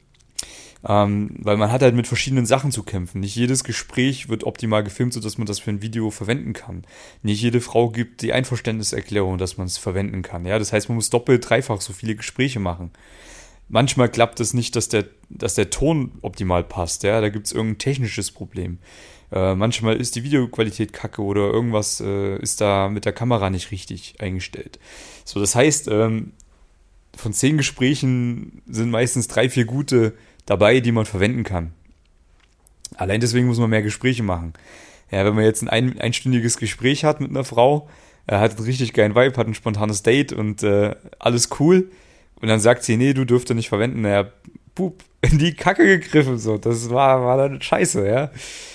Ähm, 0.89 1.37
weil 1.41 1.59
man 1.59 1.71
hat 1.71 1.83
halt 1.83 1.95
mit 1.95 2.07
verschiedenen 2.07 2.47
Sachen 2.47 2.73
zu 2.73 2.83
kämpfen. 2.83 3.21
Nicht 3.21 3.37
jedes 3.37 3.65
Gespräch 3.65 4.31
wird 4.31 4.45
optimal 4.45 4.83
gefilmt, 4.83 5.13
sodass 5.13 5.37
man 5.37 5.47
das 5.47 5.59
für 5.59 5.71
ein 5.71 5.83
Video 5.83 6.11
verwenden 6.11 6.55
kann. 6.55 6.85
Nicht 7.23 7.43
jede 7.43 7.61
Frau 7.61 7.91
gibt 7.91 8.23
die 8.23 8.33
Einverständniserklärung, 8.33 9.37
dass 9.37 9.59
man 9.59 9.67
es 9.67 9.77
verwenden 9.77 10.23
kann. 10.23 10.47
Ja, 10.47 10.59
das 10.59 10.73
heißt, 10.73 10.89
man 10.89 10.97
muss 10.97 11.11
doppelt, 11.11 11.49
dreifach 11.49 11.83
so 11.83 11.93
viele 11.93 12.15
Gespräche 12.15 12.61
machen. 12.61 12.93
Manchmal 13.73 14.09
klappt 14.09 14.41
es 14.41 14.53
nicht, 14.53 14.75
dass 14.75 14.89
der, 14.89 15.05
dass 15.29 15.55
der 15.55 15.71
Ton 15.71 16.11
optimal 16.23 16.65
passt. 16.65 17.05
Ja, 17.05 17.21
da 17.21 17.29
gibt 17.29 17.47
es 17.47 17.53
irgendein 17.53 17.79
technisches 17.79 18.33
Problem. 18.33 18.79
Äh, 19.31 19.55
manchmal 19.55 19.97
ist 19.97 20.17
die 20.17 20.25
Videoqualität 20.25 20.93
kacke 20.93 21.23
oder 21.23 21.43
irgendwas 21.43 22.01
äh, 22.01 22.37
ist 22.39 22.61
da 22.61 22.89
mit 22.89 23.05
der 23.05 23.13
Kamera 23.13 23.49
nicht 23.49 23.71
richtig 23.71 24.17
eingestellt. 24.19 24.81
So, 25.25 25.39
das 25.39 25.55
heißt, 25.55 25.87
ähm, 25.87 26.33
von 27.17 27.33
zehn 27.33 27.57
Gesprächen 27.57 28.63
sind 28.67 28.91
meistens 28.91 29.29
drei, 29.29 29.49
vier 29.49 29.67
gute 29.67 30.15
dabei, 30.47 30.81
die 30.81 30.91
man 30.91 31.05
verwenden 31.07 31.45
kann. 31.45 31.73
Allein 32.97 33.21
deswegen 33.21 33.47
muss 33.47 33.61
man 33.61 33.71
mehr 33.71 33.83
Gespräche 33.83 34.25
machen. 34.25 34.53
Ja, 35.13 35.25
wenn 35.25 35.37
man 35.37 35.45
jetzt 35.45 35.63
ein 35.63 36.01
einstündiges 36.01 36.57
Gespräch 36.57 37.05
hat 37.05 37.21
mit 37.21 37.31
einer 37.31 37.45
Frau, 37.45 37.89
er 38.27 38.41
hat 38.41 38.57
einen 38.57 38.67
richtig 38.67 38.95
geilen 38.95 39.15
Vibe, 39.15 39.37
hat 39.37 39.47
ein 39.47 39.55
spontanes 39.55 40.03
Date 40.03 40.33
und 40.33 40.65
äh, 40.65 40.97
alles 41.21 41.51
cool. 41.61 41.93
Und 42.41 42.49
dann 42.49 42.61
sagt 42.61 42.85
sie, 42.85 42.97
nee, 42.97 43.13
du 43.13 43.25
dürfte 43.25 43.55
nicht 43.55 43.69
verwenden. 43.69 44.03
Naja, 44.03 44.31
pup, 44.75 45.03
in 45.21 45.39
die 45.39 45.55
Kacke 45.55 45.85
gegriffen. 45.85 46.39
So, 46.39 46.59
das 46.59 46.91
war, 46.91 47.23
war 47.25 47.37
dann 47.37 47.61
scheiße, 47.61 48.07
ja. 48.07 48.31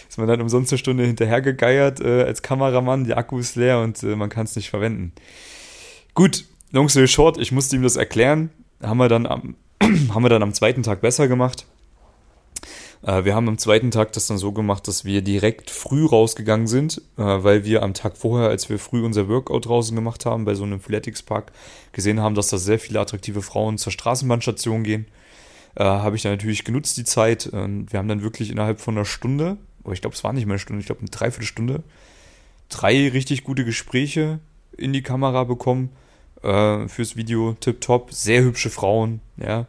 Ist 0.08 0.18
man 0.18 0.28
dann 0.28 0.42
umsonst 0.42 0.72
eine 0.72 0.80
Stunde 0.80 1.06
hinterhergegeiert 1.06 2.00
äh, 2.00 2.24
als 2.24 2.42
Kameramann, 2.42 3.04
die 3.04 3.16
Akku 3.16 3.40
ist 3.40 3.56
leer 3.56 3.82
und 3.82 4.02
äh, 4.04 4.16
man 4.16 4.30
kann 4.30 4.46
es 4.46 4.56
nicht 4.56 4.70
verwenden. 4.70 5.12
Gut, 6.14 6.46
long 6.72 6.88
story 6.88 7.08
short, 7.08 7.38
ich 7.38 7.52
musste 7.52 7.76
ihm 7.76 7.84
das 7.84 7.98
erklären. 7.98 8.50
Haben 8.82 8.98
wir 8.98 9.10
dann 9.10 9.26
am, 9.26 9.56
haben 9.82 10.24
wir 10.24 10.30
dann 10.30 10.44
am 10.44 10.54
zweiten 10.54 10.84
Tag 10.84 11.02
besser 11.02 11.28
gemacht. 11.28 11.65
Äh, 13.06 13.24
wir 13.24 13.36
haben 13.36 13.48
am 13.48 13.58
zweiten 13.58 13.92
Tag 13.92 14.14
das 14.14 14.28
dann 14.28 14.38
so 14.38 14.52
gemacht, 14.52 14.88
dass 14.88 15.06
wir 15.06 15.22
direkt 15.22 15.70
früh 15.70 16.06
rausgegangen 16.06 16.68
sind, 16.68 17.02
äh, 17.18 17.22
weil 17.22 17.64
wir 17.64 17.84
am 17.84 17.94
Tag 17.94 18.18
vorher, 18.18 18.50
als 18.50 18.70
wir 18.70 18.80
früh 18.80 19.06
unser 19.06 19.30
Workout 19.30 19.68
draußen 19.68 19.96
gemacht 19.96 20.26
haben, 20.26 20.46
bei 20.46 20.56
so 20.56 20.64
einem 20.64 20.80
Athletics 20.80 21.22
Park, 21.22 21.52
gesehen 21.92 22.20
haben, 22.20 22.36
dass 22.36 22.50
da 22.50 22.58
sehr 22.58 22.80
viele 22.80 23.00
attraktive 23.00 23.42
Frauen 23.42 23.78
zur 23.78 23.92
Straßenbahnstation 23.92 24.84
gehen. 24.84 25.06
Äh, 25.76 25.84
habe 25.84 26.16
ich 26.16 26.24
dann 26.24 26.32
natürlich 26.32 26.64
genutzt 26.64 26.98
die 26.98 27.04
Zeit. 27.04 27.50
wir 27.52 28.00
haben 28.00 28.08
dann 28.08 28.22
wirklich 28.24 28.50
innerhalb 28.50 28.82
von 28.82 28.96
einer 28.96 29.06
Stunde, 29.06 29.58
oder 29.84 29.94
ich 29.94 30.02
glaube, 30.02 30.16
es 30.16 30.24
war 30.24 30.34
nicht 30.34 30.46
mal 30.46 30.54
eine 30.54 30.60
Stunde, 30.60 30.80
ich 30.80 30.86
glaube 30.88 31.02
eine 31.02 31.10
Dreiviertelstunde, 31.10 31.84
drei 32.70 33.10
richtig 33.10 33.44
gute 33.44 33.66
Gespräche 33.66 34.40
in 34.78 34.94
die 34.94 35.04
Kamera 35.04 35.44
bekommen 35.44 35.90
fürs 36.42 37.16
Video. 37.16 37.56
Tipptopp, 37.60 38.14
sehr 38.14 38.44
hübsche 38.44 38.70
Frauen, 38.70 39.20
ja. 39.38 39.66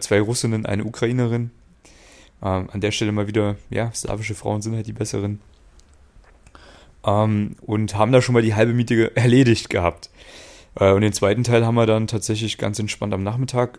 Zwei 0.00 0.20
Russinnen, 0.20 0.66
eine 0.66 0.84
Ukrainerin. 0.84 1.50
Ähm, 2.42 2.68
an 2.70 2.80
der 2.80 2.90
Stelle 2.90 3.12
mal 3.12 3.26
wieder, 3.26 3.56
ja, 3.68 3.92
slawische 3.92 4.34
Frauen 4.34 4.62
sind 4.62 4.74
halt 4.74 4.86
die 4.86 4.92
besseren. 4.92 5.40
Ähm, 7.04 7.56
und 7.62 7.94
haben 7.96 8.12
da 8.12 8.22
schon 8.22 8.32
mal 8.32 8.42
die 8.42 8.54
halbe 8.54 8.72
Miete 8.72 9.14
erledigt 9.16 9.70
gehabt. 9.70 10.10
Äh, 10.74 10.92
und 10.92 11.02
den 11.02 11.12
zweiten 11.12 11.44
Teil 11.44 11.66
haben 11.66 11.74
wir 11.74 11.86
dann 11.86 12.06
tatsächlich 12.06 12.58
ganz 12.58 12.78
entspannt 12.78 13.14
am 13.14 13.22
Nachmittag 13.22 13.78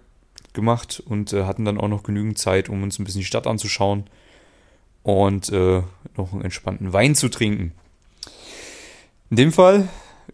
gemacht 0.54 1.02
und 1.06 1.34
äh, 1.34 1.46
hatten 1.46 1.66
dann 1.66 1.80
auch 1.80 1.88
noch 1.88 2.04
genügend 2.04 2.38
Zeit, 2.38 2.70
um 2.70 2.84
uns 2.84 3.00
ein 3.00 3.06
bisschen 3.06 3.22
die 3.22 3.26
Stadt 3.26 3.48
anzuschauen 3.48 4.06
und 5.04 5.50
äh, 5.50 5.82
noch 6.18 6.34
einen 6.34 6.44
entspannten 6.44 6.94
Wein 6.94 7.16
zu 7.16 7.30
trinken. 7.30 7.74
In 9.30 9.38
dem 9.38 9.52
Fall, 9.52 9.88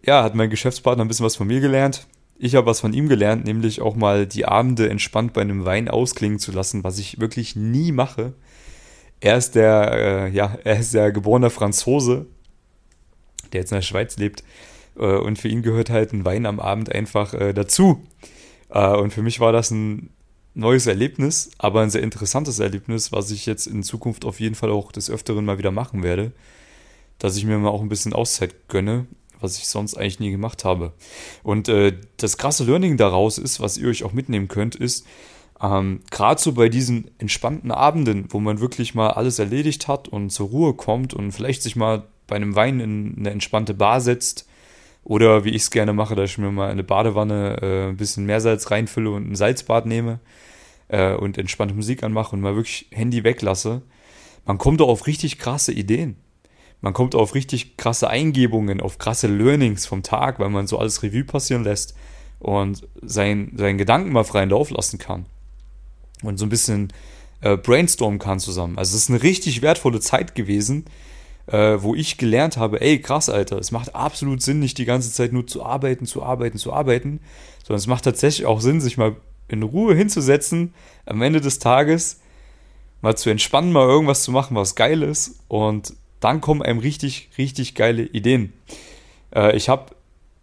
ja, 0.04 0.22
hat 0.24 0.34
mein 0.34 0.50
Geschäftspartner 0.50 1.04
ein 1.04 1.08
bisschen 1.08 1.24
was 1.24 1.36
von 1.36 1.46
mir 1.46 1.60
gelernt. 1.60 2.06
Ich 2.38 2.54
habe 2.54 2.66
was 2.66 2.80
von 2.80 2.92
ihm 2.92 3.08
gelernt, 3.08 3.44
nämlich 3.44 3.80
auch 3.80 3.96
mal 3.96 4.26
die 4.26 4.46
Abende 4.46 4.88
entspannt 4.88 5.32
bei 5.32 5.40
einem 5.40 5.64
Wein 5.64 5.88
ausklingen 5.88 6.38
zu 6.38 6.52
lassen, 6.52 6.84
was 6.84 6.98
ich 6.98 7.20
wirklich 7.20 7.56
nie 7.56 7.90
mache. 7.90 8.32
Er 9.20 9.36
ist 9.36 9.56
der, 9.56 9.92
äh, 9.92 10.28
ja, 10.30 10.56
er 10.62 10.78
ist 10.78 10.94
der 10.94 11.10
geborene 11.10 11.50
Franzose, 11.50 12.26
der 13.52 13.62
jetzt 13.62 13.72
in 13.72 13.78
der 13.78 13.82
Schweiz 13.82 14.16
lebt. 14.18 14.44
Äh, 14.96 15.16
und 15.16 15.40
für 15.40 15.48
ihn 15.48 15.62
gehört 15.62 15.90
halt 15.90 16.12
ein 16.12 16.24
Wein 16.24 16.46
am 16.46 16.60
Abend 16.60 16.92
einfach 16.94 17.34
äh, 17.34 17.52
dazu. 17.52 18.06
Äh, 18.70 18.96
und 18.96 19.12
für 19.12 19.22
mich 19.22 19.40
war 19.40 19.50
das 19.50 19.72
ein 19.72 20.10
neues 20.54 20.86
Erlebnis, 20.86 21.50
aber 21.58 21.80
ein 21.80 21.90
sehr 21.90 22.02
interessantes 22.02 22.60
Erlebnis, 22.60 23.10
was 23.10 23.32
ich 23.32 23.46
jetzt 23.46 23.66
in 23.66 23.82
Zukunft 23.82 24.24
auf 24.24 24.38
jeden 24.38 24.54
Fall 24.54 24.70
auch 24.70 24.92
des 24.92 25.10
Öfteren 25.10 25.44
mal 25.44 25.58
wieder 25.58 25.72
machen 25.72 26.04
werde. 26.04 26.32
Dass 27.18 27.36
ich 27.36 27.44
mir 27.44 27.58
mal 27.58 27.70
auch 27.70 27.82
ein 27.82 27.88
bisschen 27.88 28.12
Auszeit 28.12 28.68
gönne, 28.68 29.06
was 29.40 29.58
ich 29.58 29.68
sonst 29.68 29.96
eigentlich 29.96 30.20
nie 30.20 30.30
gemacht 30.30 30.64
habe. 30.64 30.92
Und 31.42 31.68
äh, 31.68 31.96
das 32.16 32.38
krasse 32.38 32.64
Learning 32.64 32.96
daraus 32.96 33.38
ist, 33.38 33.60
was 33.60 33.76
ihr 33.76 33.88
euch 33.88 34.04
auch 34.04 34.12
mitnehmen 34.12 34.48
könnt, 34.48 34.74
ist, 34.74 35.06
ähm, 35.60 36.00
gerade 36.10 36.40
so 36.40 36.52
bei 36.52 36.68
diesen 36.68 37.10
entspannten 37.18 37.70
Abenden, 37.70 38.26
wo 38.30 38.40
man 38.40 38.60
wirklich 38.60 38.94
mal 38.94 39.10
alles 39.10 39.38
erledigt 39.38 39.88
hat 39.88 40.08
und 40.08 40.30
zur 40.30 40.48
Ruhe 40.48 40.74
kommt 40.74 41.14
und 41.14 41.32
vielleicht 41.32 41.62
sich 41.62 41.76
mal 41.76 42.04
bei 42.26 42.36
einem 42.36 42.54
Wein 42.54 42.80
in 42.80 43.16
eine 43.18 43.30
entspannte 43.30 43.74
Bar 43.74 44.00
setzt 44.00 44.46
oder 45.02 45.44
wie 45.44 45.50
ich 45.50 45.62
es 45.62 45.70
gerne 45.70 45.92
mache, 45.92 46.14
dass 46.14 46.30
ich 46.30 46.38
mir 46.38 46.50
mal 46.52 46.66
in 46.66 46.72
eine 46.72 46.84
Badewanne 46.84 47.58
äh, 47.62 47.88
ein 47.88 47.96
bisschen 47.96 48.26
Meersalz 48.26 48.70
reinfülle 48.70 49.10
und 49.10 49.30
ein 49.30 49.34
Salzbad 49.34 49.86
nehme 49.86 50.20
äh, 50.88 51.14
und 51.14 51.38
entspannte 51.38 51.74
Musik 51.74 52.02
anmache 52.02 52.36
und 52.36 52.42
mal 52.42 52.54
wirklich 52.54 52.86
Handy 52.92 53.24
weglasse, 53.24 53.82
man 54.44 54.58
kommt 54.58 54.80
doch 54.80 54.88
auf 54.88 55.06
richtig 55.06 55.38
krasse 55.38 55.72
Ideen. 55.72 56.16
Man 56.80 56.92
kommt 56.92 57.14
auf 57.14 57.34
richtig 57.34 57.76
krasse 57.76 58.08
Eingebungen, 58.08 58.80
auf 58.80 58.98
krasse 58.98 59.26
Learnings 59.26 59.86
vom 59.86 60.02
Tag, 60.02 60.38
weil 60.38 60.48
man 60.48 60.66
so 60.66 60.78
alles 60.78 61.02
Revue 61.02 61.24
passieren 61.24 61.64
lässt 61.64 61.94
und 62.38 62.86
sein, 63.02 63.52
seinen 63.56 63.78
Gedanken 63.78 64.12
mal 64.12 64.24
freien 64.24 64.50
Lauf 64.50 64.70
lassen 64.70 64.98
kann 64.98 65.26
und 66.22 66.38
so 66.38 66.46
ein 66.46 66.50
bisschen 66.50 66.92
äh, 67.40 67.56
brainstormen 67.56 68.18
kann 68.18 68.38
zusammen. 68.38 68.78
Also 68.78 68.96
es 68.96 69.04
ist 69.04 69.10
eine 69.10 69.22
richtig 69.22 69.62
wertvolle 69.62 70.00
Zeit 70.00 70.34
gewesen, 70.34 70.84
äh, 71.46 71.78
wo 71.80 71.94
ich 71.94 72.18
gelernt 72.18 72.56
habe, 72.56 72.80
ey, 72.80 73.00
krass, 73.00 73.28
Alter, 73.28 73.58
es 73.58 73.70
macht 73.70 73.94
absolut 73.94 74.42
Sinn, 74.42 74.60
nicht 74.60 74.78
die 74.78 74.84
ganze 74.84 75.12
Zeit 75.12 75.32
nur 75.32 75.46
zu 75.46 75.64
arbeiten, 75.64 76.06
zu 76.06 76.22
arbeiten, 76.22 76.58
zu 76.58 76.72
arbeiten, 76.72 77.20
sondern 77.60 77.78
es 77.78 77.86
macht 77.86 78.04
tatsächlich 78.04 78.46
auch 78.46 78.60
Sinn, 78.60 78.80
sich 78.80 78.98
mal 78.98 79.16
in 79.48 79.62
Ruhe 79.62 79.94
hinzusetzen, 79.94 80.74
am 81.06 81.22
Ende 81.22 81.40
des 81.40 81.58
Tages 81.58 82.20
mal 83.00 83.16
zu 83.16 83.30
entspannen, 83.30 83.72
mal 83.72 83.86
irgendwas 83.86 84.22
zu 84.22 84.30
machen, 84.30 84.56
was 84.56 84.74
geil 84.74 85.02
ist 85.02 85.40
und 85.48 85.94
dann 86.20 86.40
kommen 86.40 86.62
einem 86.62 86.78
richtig, 86.78 87.30
richtig 87.38 87.74
geile 87.74 88.02
Ideen. 88.02 88.52
Äh, 89.34 89.56
ich 89.56 89.68
habe 89.68 89.94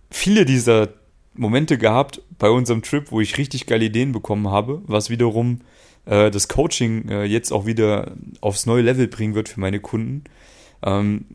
viele 0.09 0.45
dieser 0.45 0.89
Momente 1.33 1.77
gehabt 1.77 2.21
bei 2.39 2.49
unserem 2.49 2.81
Trip, 2.81 3.11
wo 3.11 3.21
ich 3.21 3.37
richtig 3.37 3.65
geile 3.65 3.85
Ideen 3.85 4.11
bekommen 4.11 4.49
habe, 4.49 4.81
was 4.85 5.09
wiederum 5.09 5.61
äh, 6.05 6.31
das 6.31 6.47
Coaching 6.47 7.09
äh, 7.09 7.23
jetzt 7.23 7.51
auch 7.51 7.65
wieder 7.65 8.11
aufs 8.41 8.65
neue 8.65 8.81
Level 8.81 9.07
bringen 9.07 9.35
wird 9.35 9.49
für 9.49 9.59
meine 9.59 9.79
Kunden. 9.79 10.23
Ähm, 10.83 11.25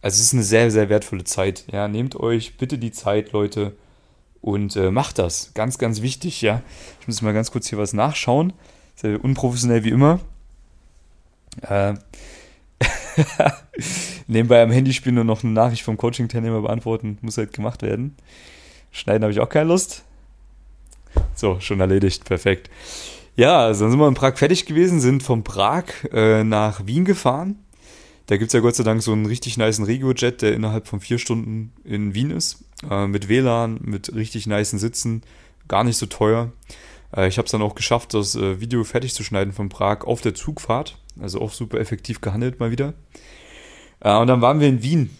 also 0.00 0.16
es 0.16 0.20
ist 0.22 0.32
eine 0.32 0.42
sehr, 0.42 0.70
sehr 0.70 0.88
wertvolle 0.88 1.24
Zeit. 1.24 1.64
Ja, 1.70 1.86
nehmt 1.88 2.16
euch 2.16 2.56
bitte 2.56 2.78
die 2.78 2.92
Zeit, 2.92 3.32
Leute, 3.32 3.76
und 4.40 4.74
äh, 4.74 4.90
macht 4.90 5.18
das. 5.18 5.52
Ganz, 5.54 5.78
ganz 5.78 6.02
wichtig, 6.02 6.42
ja. 6.42 6.62
Ich 7.00 7.06
muss 7.06 7.22
mal 7.22 7.32
ganz 7.32 7.52
kurz 7.52 7.68
hier 7.68 7.78
was 7.78 7.92
nachschauen. 7.92 8.52
Sehr 8.96 9.22
unprofessionell 9.22 9.84
wie 9.84 9.90
immer. 9.90 10.18
Äh, 11.62 11.94
nebenbei 14.26 14.62
am 14.62 14.70
Handy 14.70 14.92
spielen 14.92 15.18
und 15.18 15.26
noch 15.26 15.42
eine 15.42 15.52
Nachricht 15.52 15.82
vom 15.82 15.96
Coaching-Teilnehmer 15.96 16.62
beantworten. 16.62 17.18
Muss 17.20 17.38
halt 17.38 17.52
gemacht 17.52 17.82
werden. 17.82 18.16
Schneiden 18.90 19.22
habe 19.22 19.32
ich 19.32 19.40
auch 19.40 19.48
keine 19.48 19.68
Lust. 19.68 20.04
So, 21.34 21.60
schon 21.60 21.80
erledigt. 21.80 22.24
Perfekt. 22.24 22.70
Ja, 23.36 23.60
also 23.60 23.84
dann 23.84 23.90
sind 23.90 24.00
wir 24.00 24.08
in 24.08 24.14
Prag 24.14 24.36
fertig 24.36 24.66
gewesen, 24.66 25.00
sind 25.00 25.22
von 25.22 25.42
Prag 25.42 25.84
äh, 26.12 26.44
nach 26.44 26.86
Wien 26.86 27.04
gefahren. 27.04 27.58
Da 28.26 28.36
gibt 28.36 28.48
es 28.48 28.52
ja 28.52 28.60
Gott 28.60 28.76
sei 28.76 28.84
Dank 28.84 29.02
so 29.02 29.12
einen 29.12 29.26
richtig 29.26 29.56
niceen 29.56 29.84
Regio-Jet, 29.84 30.42
der 30.42 30.54
innerhalb 30.54 30.86
von 30.86 31.00
vier 31.00 31.18
Stunden 31.18 31.72
in 31.84 32.14
Wien 32.14 32.30
ist. 32.30 32.64
Äh, 32.88 33.06
mit 33.06 33.28
WLAN, 33.28 33.78
mit 33.82 34.14
richtig 34.14 34.46
niceen 34.46 34.78
Sitzen. 34.78 35.22
Gar 35.68 35.84
nicht 35.84 35.96
so 35.96 36.06
teuer. 36.06 36.52
Äh, 37.16 37.28
ich 37.28 37.38
habe 37.38 37.46
es 37.46 37.52
dann 37.52 37.62
auch 37.62 37.74
geschafft, 37.74 38.14
das 38.14 38.34
äh, 38.34 38.60
Video 38.60 38.84
fertig 38.84 39.14
zu 39.14 39.24
schneiden 39.24 39.52
von 39.52 39.68
Prag 39.68 40.04
auf 40.04 40.20
der 40.20 40.34
Zugfahrt. 40.34 40.98
Also 41.20 41.40
auch 41.40 41.52
super 41.52 41.78
effektiv 41.78 42.20
gehandelt 42.20 42.60
mal 42.60 42.70
wieder. 42.70 42.94
Äh, 44.00 44.16
und 44.16 44.26
dann 44.26 44.40
waren 44.40 44.60
wir 44.60 44.68
in 44.68 44.82
Wien. 44.82 45.10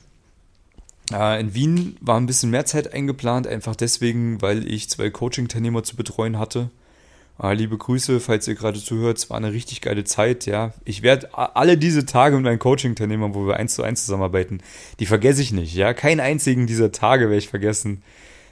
Äh, 1.13 1.41
in 1.41 1.55
Wien 1.55 1.97
war 2.01 2.19
ein 2.19 2.27
bisschen 2.27 2.51
mehr 2.51 2.67
Zeit 2.67 2.93
eingeplant, 2.93 3.47
einfach 3.47 3.77
deswegen, 3.77 4.41
weil 4.43 4.67
ich 4.67 4.89
zwei 4.89 5.11
Coaching-Teilnehmer 5.11 5.83
zu 5.83 5.97
betreuen 5.97 6.39
hatte. 6.39 6.71
Äh, 7.43 7.55
liebe 7.55 7.77
Grüße, 7.77 8.21
falls 8.21 8.47
ihr 8.47 8.55
gerade 8.55 8.83
zuhört, 8.83 9.19
es 9.19 9.31
war 9.31 9.37
eine 9.37 9.53
richtig 9.53 9.81
geile 9.81 10.05
Zeit, 10.05 10.47
ja. 10.47 10.73
Ich 10.85 11.03
werde 11.03 11.31
alle 11.35 11.79
diese 11.79 12.07
Tage 12.07 12.37
mit 12.37 12.45
meinen 12.45 12.59
Coaching-Teilnehmern, 12.59 13.35
wo 13.35 13.47
wir 13.47 13.57
eins 13.57 13.75
zu 13.75 13.83
eins 13.83 14.05
zusammenarbeiten, 14.05 14.61
die 15.01 15.07
vergesse 15.07 15.43
ich 15.43 15.53
nicht, 15.53 15.75
ja. 15.75 15.95
Keinen 15.95 16.21
einzigen 16.21 16.67
dieser 16.67 16.93
Tage 16.93 17.25
werde 17.25 17.39
ich 17.39 17.49
vergessen, 17.49 18.03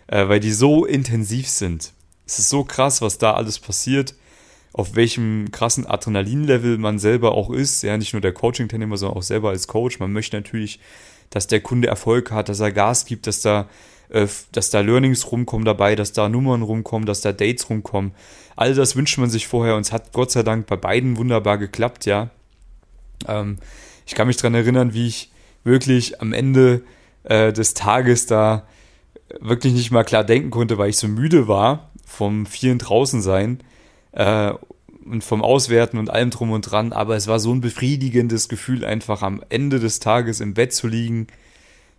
äh, 0.06 0.28
weil 0.28 0.40
die 0.40 0.52
so 0.52 0.84
intensiv 0.84 1.48
sind. 1.48 1.92
Es 2.26 2.38
ist 2.38 2.48
so 2.48 2.64
krass, 2.64 3.02
was 3.02 3.18
da 3.18 3.34
alles 3.34 3.58
passiert, 3.58 4.14
auf 4.72 4.94
welchem 4.94 5.50
krassen 5.50 5.86
Adrenalinlevel 5.86 6.78
man 6.78 6.98
selber 6.98 7.32
auch 7.32 7.50
ist, 7.50 7.82
ja, 7.82 7.96
nicht 7.96 8.12
nur 8.12 8.22
der 8.22 8.32
Coaching-Teilnehmer, 8.32 8.96
sondern 8.96 9.18
auch 9.18 9.22
selber 9.22 9.50
als 9.50 9.66
Coach. 9.66 9.98
Man 9.98 10.12
möchte 10.12 10.36
natürlich 10.36 10.80
dass 11.30 11.46
der 11.46 11.60
Kunde 11.60 11.88
Erfolg 11.88 12.32
hat, 12.32 12.48
dass 12.48 12.60
er 12.60 12.72
Gas 12.72 13.06
gibt, 13.06 13.26
dass 13.26 13.40
da, 13.40 13.68
äh, 14.10 14.26
dass 14.52 14.70
da 14.70 14.80
Learnings 14.80 15.30
rumkommen 15.30 15.64
dabei, 15.64 15.96
dass 15.96 16.12
da 16.12 16.28
Nummern 16.28 16.62
rumkommen, 16.62 17.06
dass 17.06 17.20
da 17.20 17.32
Dates 17.32 17.70
rumkommen. 17.70 18.12
All 18.56 18.74
das 18.74 18.96
wünscht 18.96 19.16
man 19.18 19.30
sich 19.30 19.46
vorher 19.46 19.76
und 19.76 19.82
es 19.82 19.92
hat 19.92 20.12
Gott 20.12 20.32
sei 20.32 20.42
Dank 20.42 20.66
bei 20.66 20.76
beiden 20.76 21.16
wunderbar 21.16 21.56
geklappt, 21.56 22.04
ja. 22.04 22.30
Ähm, 23.26 23.58
ich 24.06 24.14
kann 24.14 24.26
mich 24.26 24.36
daran 24.36 24.54
erinnern, 24.54 24.92
wie 24.92 25.06
ich 25.06 25.30
wirklich 25.62 26.20
am 26.20 26.32
Ende 26.32 26.82
äh, 27.22 27.52
des 27.52 27.74
Tages 27.74 28.26
da 28.26 28.66
wirklich 29.38 29.72
nicht 29.72 29.92
mal 29.92 30.04
klar 30.04 30.24
denken 30.24 30.50
konnte, 30.50 30.78
weil 30.78 30.90
ich 30.90 30.96
so 30.96 31.06
müde 31.06 31.46
war 31.46 31.90
vom 32.04 32.44
vielen 32.44 32.78
draußen 32.78 33.22
sein 33.22 33.60
äh, 34.12 34.52
und 35.04 35.24
vom 35.24 35.42
Auswerten 35.42 35.98
und 35.98 36.10
allem 36.10 36.30
drum 36.30 36.52
und 36.52 36.62
dran, 36.62 36.92
aber 36.92 37.16
es 37.16 37.26
war 37.26 37.40
so 37.40 37.52
ein 37.52 37.60
befriedigendes 37.60 38.48
Gefühl, 38.48 38.84
einfach 38.84 39.22
am 39.22 39.42
Ende 39.48 39.80
des 39.80 39.98
Tages 39.98 40.40
im 40.40 40.54
Bett 40.54 40.72
zu 40.72 40.88
liegen 40.88 41.26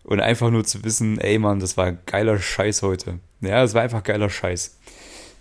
und 0.03 0.19
einfach 0.19 0.49
nur 0.49 0.63
zu 0.63 0.83
wissen, 0.83 1.19
ey 1.19 1.37
Mann, 1.39 1.59
das 1.59 1.77
war 1.77 1.91
geiler 1.91 2.39
Scheiß 2.39 2.81
heute. 2.81 3.19
Ja, 3.41 3.63
es 3.63 3.73
war 3.73 3.81
einfach 3.81 4.03
geiler 4.03 4.29
Scheiß. 4.29 4.77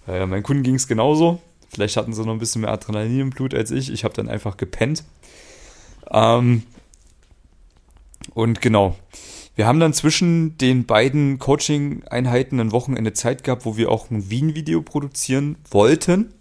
Äh, 0.09 0.27
meinen 0.27 0.43
Kunden 0.43 0.63
ging 0.63 0.75
es 0.75 0.89
genauso. 0.89 1.41
Vielleicht 1.69 1.97
hatten 1.97 2.13
sie 2.13 2.25
noch 2.25 2.33
ein 2.33 2.39
bisschen 2.39 2.63
mehr 2.63 2.73
Adrenalin 2.73 3.21
im 3.21 3.31
Blut 3.31 3.55
als 3.55 3.71
ich. 3.71 3.93
Ich 3.93 4.05
habe 4.05 4.15
dann 4.15 4.29
einfach 4.29 4.57
gepennt. 4.57 5.05
Ähm, 6.11 6.65
und 8.35 8.61
genau. 8.61 8.97
Wir 9.55 9.67
haben 9.67 9.81
dann 9.81 9.93
zwischen 9.93 10.57
den 10.59 10.87
beiden 10.87 11.39
Coaching-Einheiten 11.39 12.59
ein 12.59 12.73
Wochenende 12.73 13.13
Zeit 13.13 13.45
gehabt, 13.45 13.65
wo 13.67 13.77
wir 13.77 13.91
auch 13.91 14.11
ein 14.11 14.31
Wien-Video 14.31 14.83
produzieren 14.83 15.57
wollten 15.71 16.33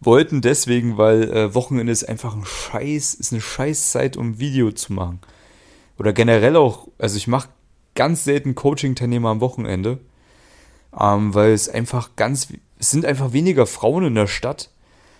wollten 0.00 0.40
deswegen, 0.40 0.98
weil 0.98 1.24
äh, 1.30 1.54
Wochenende 1.54 1.92
ist 1.92 2.08
einfach 2.08 2.34
ein 2.34 2.44
Scheiß, 2.44 3.14
ist 3.14 3.32
eine 3.32 3.40
Scheißzeit, 3.40 4.16
um 4.16 4.38
Video 4.38 4.70
zu 4.72 4.92
machen. 4.92 5.20
Oder 5.98 6.12
generell 6.12 6.56
auch, 6.56 6.88
also 6.98 7.16
ich 7.16 7.26
mache 7.26 7.48
ganz 7.94 8.24
selten 8.24 8.54
Coaching-Teilnehmer 8.54 9.30
am 9.30 9.40
Wochenende, 9.40 9.98
ähm, 10.98 11.34
weil 11.34 11.52
es 11.52 11.68
einfach 11.68 12.10
ganz, 12.16 12.48
es 12.78 12.90
sind 12.90 13.04
einfach 13.04 13.32
weniger 13.32 13.66
Frauen 13.66 14.04
in 14.04 14.14
der 14.14 14.26
Stadt, 14.26 14.70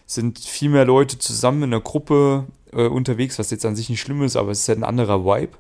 sind 0.06 0.38
viel 0.38 0.68
mehr 0.68 0.84
Leute 0.84 1.18
zusammen 1.18 1.64
in 1.64 1.70
der 1.70 1.80
Gruppe 1.80 2.46
äh, 2.72 2.86
unterwegs, 2.86 3.38
was 3.38 3.50
jetzt 3.50 3.64
an 3.64 3.76
sich 3.76 3.88
nicht 3.88 4.00
schlimm 4.00 4.22
ist, 4.22 4.36
aber 4.36 4.50
es 4.50 4.60
ist 4.60 4.68
halt 4.68 4.78
ein 4.78 4.84
anderer 4.84 5.24
Vibe. 5.24 5.56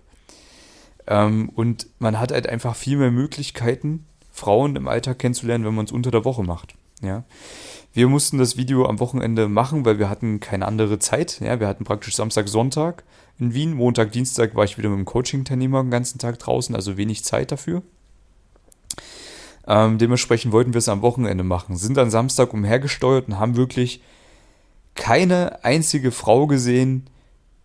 Ähm, 1.06 1.48
und 1.54 1.88
man 1.98 2.20
hat 2.20 2.32
halt 2.32 2.48
einfach 2.48 2.76
viel 2.76 2.98
mehr 2.98 3.10
Möglichkeiten, 3.10 4.06
Frauen 4.30 4.76
im 4.76 4.86
Alltag 4.86 5.18
kennenzulernen, 5.18 5.64
wenn 5.64 5.74
man 5.74 5.86
es 5.86 5.92
unter 5.92 6.10
der 6.10 6.24
Woche 6.24 6.42
macht. 6.44 6.74
Ja. 7.02 7.24
Wir 7.96 8.08
mussten 8.08 8.36
das 8.36 8.58
Video 8.58 8.84
am 8.84 9.00
Wochenende 9.00 9.48
machen, 9.48 9.86
weil 9.86 9.98
wir 9.98 10.10
hatten 10.10 10.38
keine 10.38 10.66
andere 10.66 10.98
Zeit. 10.98 11.40
Ja, 11.40 11.60
wir 11.60 11.66
hatten 11.66 11.84
praktisch 11.84 12.14
Samstag, 12.14 12.46
Sonntag 12.46 13.04
in 13.38 13.54
Wien. 13.54 13.72
Montag, 13.72 14.12
Dienstag 14.12 14.54
war 14.54 14.64
ich 14.64 14.76
wieder 14.76 14.90
mit 14.90 14.98
dem 14.98 15.06
Coaching-Teilnehmer 15.06 15.82
den 15.82 15.90
ganzen 15.90 16.18
Tag 16.18 16.38
draußen, 16.38 16.76
also 16.76 16.98
wenig 16.98 17.24
Zeit 17.24 17.52
dafür. 17.52 17.82
Ähm, 19.66 19.96
dementsprechend 19.96 20.52
wollten 20.52 20.74
wir 20.74 20.78
es 20.80 20.90
am 20.90 21.00
Wochenende 21.00 21.42
machen. 21.42 21.78
Sind 21.78 21.96
dann 21.96 22.10
Samstag 22.10 22.52
umhergesteuert 22.52 23.28
und 23.28 23.38
haben 23.38 23.56
wirklich 23.56 24.02
keine 24.94 25.64
einzige 25.64 26.12
Frau 26.12 26.46
gesehen, 26.46 27.06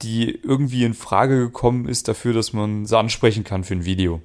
die 0.02 0.30
irgendwie 0.30 0.86
in 0.86 0.94
Frage 0.94 1.40
gekommen 1.40 1.90
ist 1.90 2.08
dafür, 2.08 2.32
dass 2.32 2.54
man 2.54 2.86
sie 2.86 2.98
ansprechen 2.98 3.44
kann 3.44 3.66
für 3.66 3.74
ein 3.74 3.84
Video. 3.84 4.22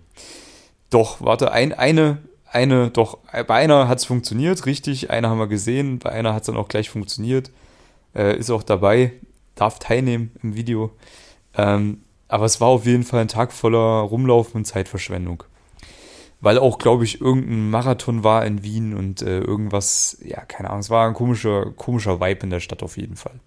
Doch, 0.88 1.20
warte, 1.20 1.50
ein, 1.50 1.72
eine 1.72 2.18
eine, 2.56 2.90
doch, 2.90 3.18
bei 3.46 3.54
einer 3.54 3.86
hat 3.86 3.98
es 3.98 4.06
funktioniert, 4.06 4.64
richtig, 4.64 5.10
eine 5.10 5.28
haben 5.28 5.38
wir 5.38 5.46
gesehen, 5.46 5.98
bei 5.98 6.10
einer 6.10 6.32
hat 6.32 6.42
es 6.42 6.46
dann 6.46 6.56
auch 6.56 6.68
gleich 6.68 6.88
funktioniert, 6.88 7.50
äh, 8.14 8.36
ist 8.36 8.50
auch 8.50 8.62
dabei, 8.62 9.12
darf 9.54 9.78
teilnehmen 9.78 10.32
im 10.42 10.56
Video. 10.56 10.90
Ähm, 11.54 12.02
aber 12.28 12.46
es 12.46 12.60
war 12.60 12.68
auf 12.68 12.86
jeden 12.86 13.04
Fall 13.04 13.20
ein 13.20 13.28
Tag 13.28 13.52
voller 13.52 14.00
Rumlaufen 14.00 14.56
und 14.56 14.64
Zeitverschwendung. 14.64 15.44
Weil 16.40 16.58
auch, 16.58 16.78
glaube 16.78 17.04
ich, 17.04 17.20
irgendein 17.20 17.70
Marathon 17.70 18.25
war 18.25 18.44
in 18.46 18.62
Wien 18.62 18.94
und 18.94 19.20
äh, 19.20 19.38
irgendwas, 19.38 20.18
ja, 20.25 20.40
keine 20.40 20.70
Ahnung, 20.70 20.80
es 20.80 20.90
war 20.90 21.06
ein 21.06 21.14
komischer, 21.14 21.72
komischer 21.72 22.20
Vibe 22.20 22.44
in 22.44 22.50
der 22.50 22.60
Stadt 22.60 22.82
auf 22.82 22.96
jeden 22.96 23.16
Fall. 23.16 23.38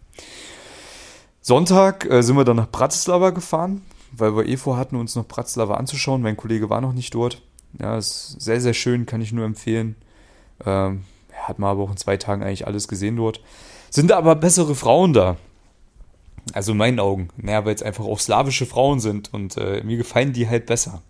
Sonntag 1.42 2.06
äh, 2.06 2.22
sind 2.22 2.38
wir 2.38 2.46
dann 2.46 2.58
nach 2.58 2.70
Bratislava 2.70 3.32
gefahren, 3.32 3.82
weil 4.12 4.36
wir 4.36 4.46
eh 4.46 4.58
vorhatten, 4.58 4.96
uns 4.96 5.16
noch 5.16 5.28
Bratislava 5.28 5.76
anzuschauen. 5.76 6.22
Mein 6.22 6.38
Kollege 6.38 6.70
war 6.70 6.82
noch 6.82 6.94
nicht 6.94 7.16
dort. 7.16 7.42
Ja, 7.78 7.98
ist 7.98 8.42
sehr, 8.42 8.62
sehr 8.62 8.74
schön, 8.74 9.06
kann 9.06 9.22
ich 9.22 9.32
nur 9.32 9.46
empfehlen. 9.46 9.96
Ähm, 10.66 11.04
hat 11.34 11.60
man 11.60 11.70
aber 11.70 11.84
auch 11.84 11.92
in 11.92 11.98
zwei 11.98 12.18
Tagen 12.18 12.44
eigentlich 12.44 12.68
alles 12.68 12.88
gesehen 12.88 13.18
dort. 13.18 13.42
Sind 13.90 14.12
aber 14.12 14.36
bessere 14.36 14.76
Frauen 14.76 15.14
da. 15.14 15.38
Also 16.54 16.72
in 16.72 16.78
meinen 16.78 17.00
Augen. 17.00 17.30
Naja, 17.38 17.66
weil 17.66 17.76
es 17.76 17.84
einfach 17.84 18.06
auch 18.06 18.20
slawische 18.20 18.66
Frauen 18.66 19.00
sind 19.00 19.34
und 19.34 19.58
äh, 19.58 19.84
mir 19.84 19.98
gefallen 19.98 20.34
die 20.34 20.50
halt 20.50 20.66
besser. 20.66 21.02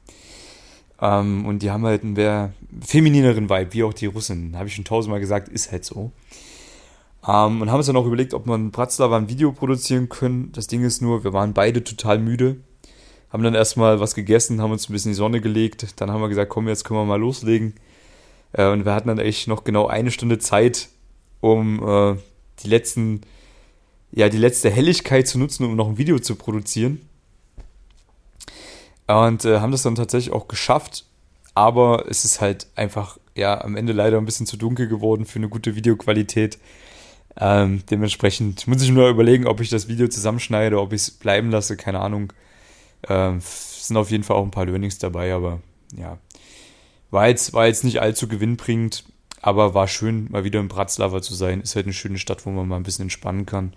Ähm, 1.02 1.46
und 1.46 1.60
die 1.60 1.72
haben 1.72 1.86
halt 1.86 2.04
einen 2.04 2.14
mehr 2.14 2.54
feminineren 2.82 3.50
Vibe, 3.50 3.74
wie 3.74 3.84
auch 3.84 3.94
die 3.94 4.08
Russen. 4.08 4.56
Habe 4.58 4.68
ich 4.68 4.76
schon 4.76 4.86
tausendmal 4.86 5.20
gesagt, 5.20 5.48
ist 5.50 5.72
halt 5.72 5.86
so. 5.86 6.12
Ähm, 7.28 7.62
und 7.62 7.70
haben 7.70 7.78
uns 7.78 7.88
dann 7.88 7.98
auch 7.98 8.06
überlegt, 8.06 8.34
ob 8.34 8.46
man 8.46 8.72
Bratislava 8.72 9.18
ein 9.18 9.30
Video 9.30 9.52
produzieren 9.52 10.10
können. 10.10 10.52
Das 10.54 10.68
Ding 10.68 10.84
ist 10.84 11.02
nur, 11.02 11.24
wir 11.24 11.34
waren 11.34 11.54
beide 11.54 11.84
total 11.84 12.20
müde. 12.20 12.58
Haben 13.32 13.44
dann 13.44 13.56
erstmal 13.56 14.00
was 14.00 14.16
gegessen, 14.16 14.62
haben 14.62 14.72
uns 14.72 14.90
ein 14.90 14.94
bisschen 14.94 15.12
die 15.12 15.16
Sonne 15.16 15.42
gelegt. 15.42 16.02
Dann 16.02 16.12
haben 16.12 16.22
wir 16.22 16.30
gesagt, 16.30 16.50
komm, 16.50 16.68
jetzt 16.68 16.84
können 16.84 17.00
wir 17.00 17.06
mal 17.06 17.20
loslegen. 17.20 17.74
Äh, 18.54 18.68
und 18.70 18.86
wir 18.86 18.94
hatten 18.94 19.08
dann 19.08 19.20
echt 19.20 19.48
noch 19.48 19.64
genau 19.64 19.88
eine 19.88 20.12
Stunde 20.12 20.40
Zeit, 20.40 20.90
um 21.42 21.88
äh, 21.88 22.16
die 22.64 22.68
letzten, 22.68 23.22
ja, 24.12 24.30
die 24.30 24.38
letzte 24.38 24.70
Helligkeit 24.70 25.28
zu 25.28 25.38
nutzen, 25.38 25.66
um 25.66 25.76
noch 25.76 25.88
ein 25.88 25.98
Video 25.98 26.20
zu 26.20 26.36
produzieren. 26.36 27.02
Und 29.08 29.46
äh, 29.46 29.60
haben 29.60 29.72
das 29.72 29.84
dann 29.84 29.96
tatsächlich 29.96 30.34
auch 30.34 30.48
geschafft. 30.48 31.06
Aber 31.56 32.06
es 32.08 32.26
ist 32.26 32.42
halt 32.42 32.68
einfach, 32.76 33.18
ja, 33.36 33.62
am 33.62 33.76
Ende 33.76 33.92
leider 33.94 34.18
ein 34.18 34.26
bisschen 34.26 34.46
zu 34.46 34.56
dunkel 34.56 34.88
geworden 34.88 35.26
für 35.26 35.40
eine 35.40 35.50
gute 35.50 35.76
Videoqualität. 35.76 36.58
Ähm, 37.38 37.84
dementsprechend 37.90 38.68
muss 38.68 38.82
ich 38.82 38.92
nur 38.92 39.10
überlegen, 39.10 39.48
ob 39.48 39.62
ich 39.62 39.70
das 39.70 39.88
Video 39.88 40.08
zusammenschneide, 40.08 40.80
ob 40.80 40.94
ich 40.94 41.02
es 41.02 41.12
bleiben 41.12 41.52
lasse, 41.52 41.78
keine 41.78 42.00
Ahnung. 42.00 42.34
Ähm, 43.08 43.42
sind 43.42 43.98
auf 43.98 44.12
jeden 44.12 44.24
Fall 44.24 44.38
auch 44.38 44.44
ein 44.44 44.52
paar 44.52 44.66
Learnings 44.66 44.98
dabei, 44.98 45.34
aber 45.34 45.60
ja. 45.96 46.18
War 47.12 47.28
jetzt, 47.28 47.54
war 47.54 47.66
jetzt 47.66 47.84
nicht 47.84 48.02
allzu 48.02 48.28
gewinnbringend, 48.28 49.04
aber 49.42 49.74
war 49.74 49.88
schön, 49.88 50.28
mal 50.30 50.44
wieder 50.44 50.60
in 50.60 50.68
Bratislava 50.68 51.22
zu 51.22 51.34
sein. 51.34 51.62
Ist 51.62 51.76
halt 51.76 51.86
eine 51.86 51.94
schöne 51.94 52.20
Stadt, 52.20 52.46
wo 52.46 52.52
man 52.52 52.68
mal 52.68 52.76
ein 52.76 52.84
bisschen 52.84 53.04
entspannen 53.04 53.46
kann 53.46 53.74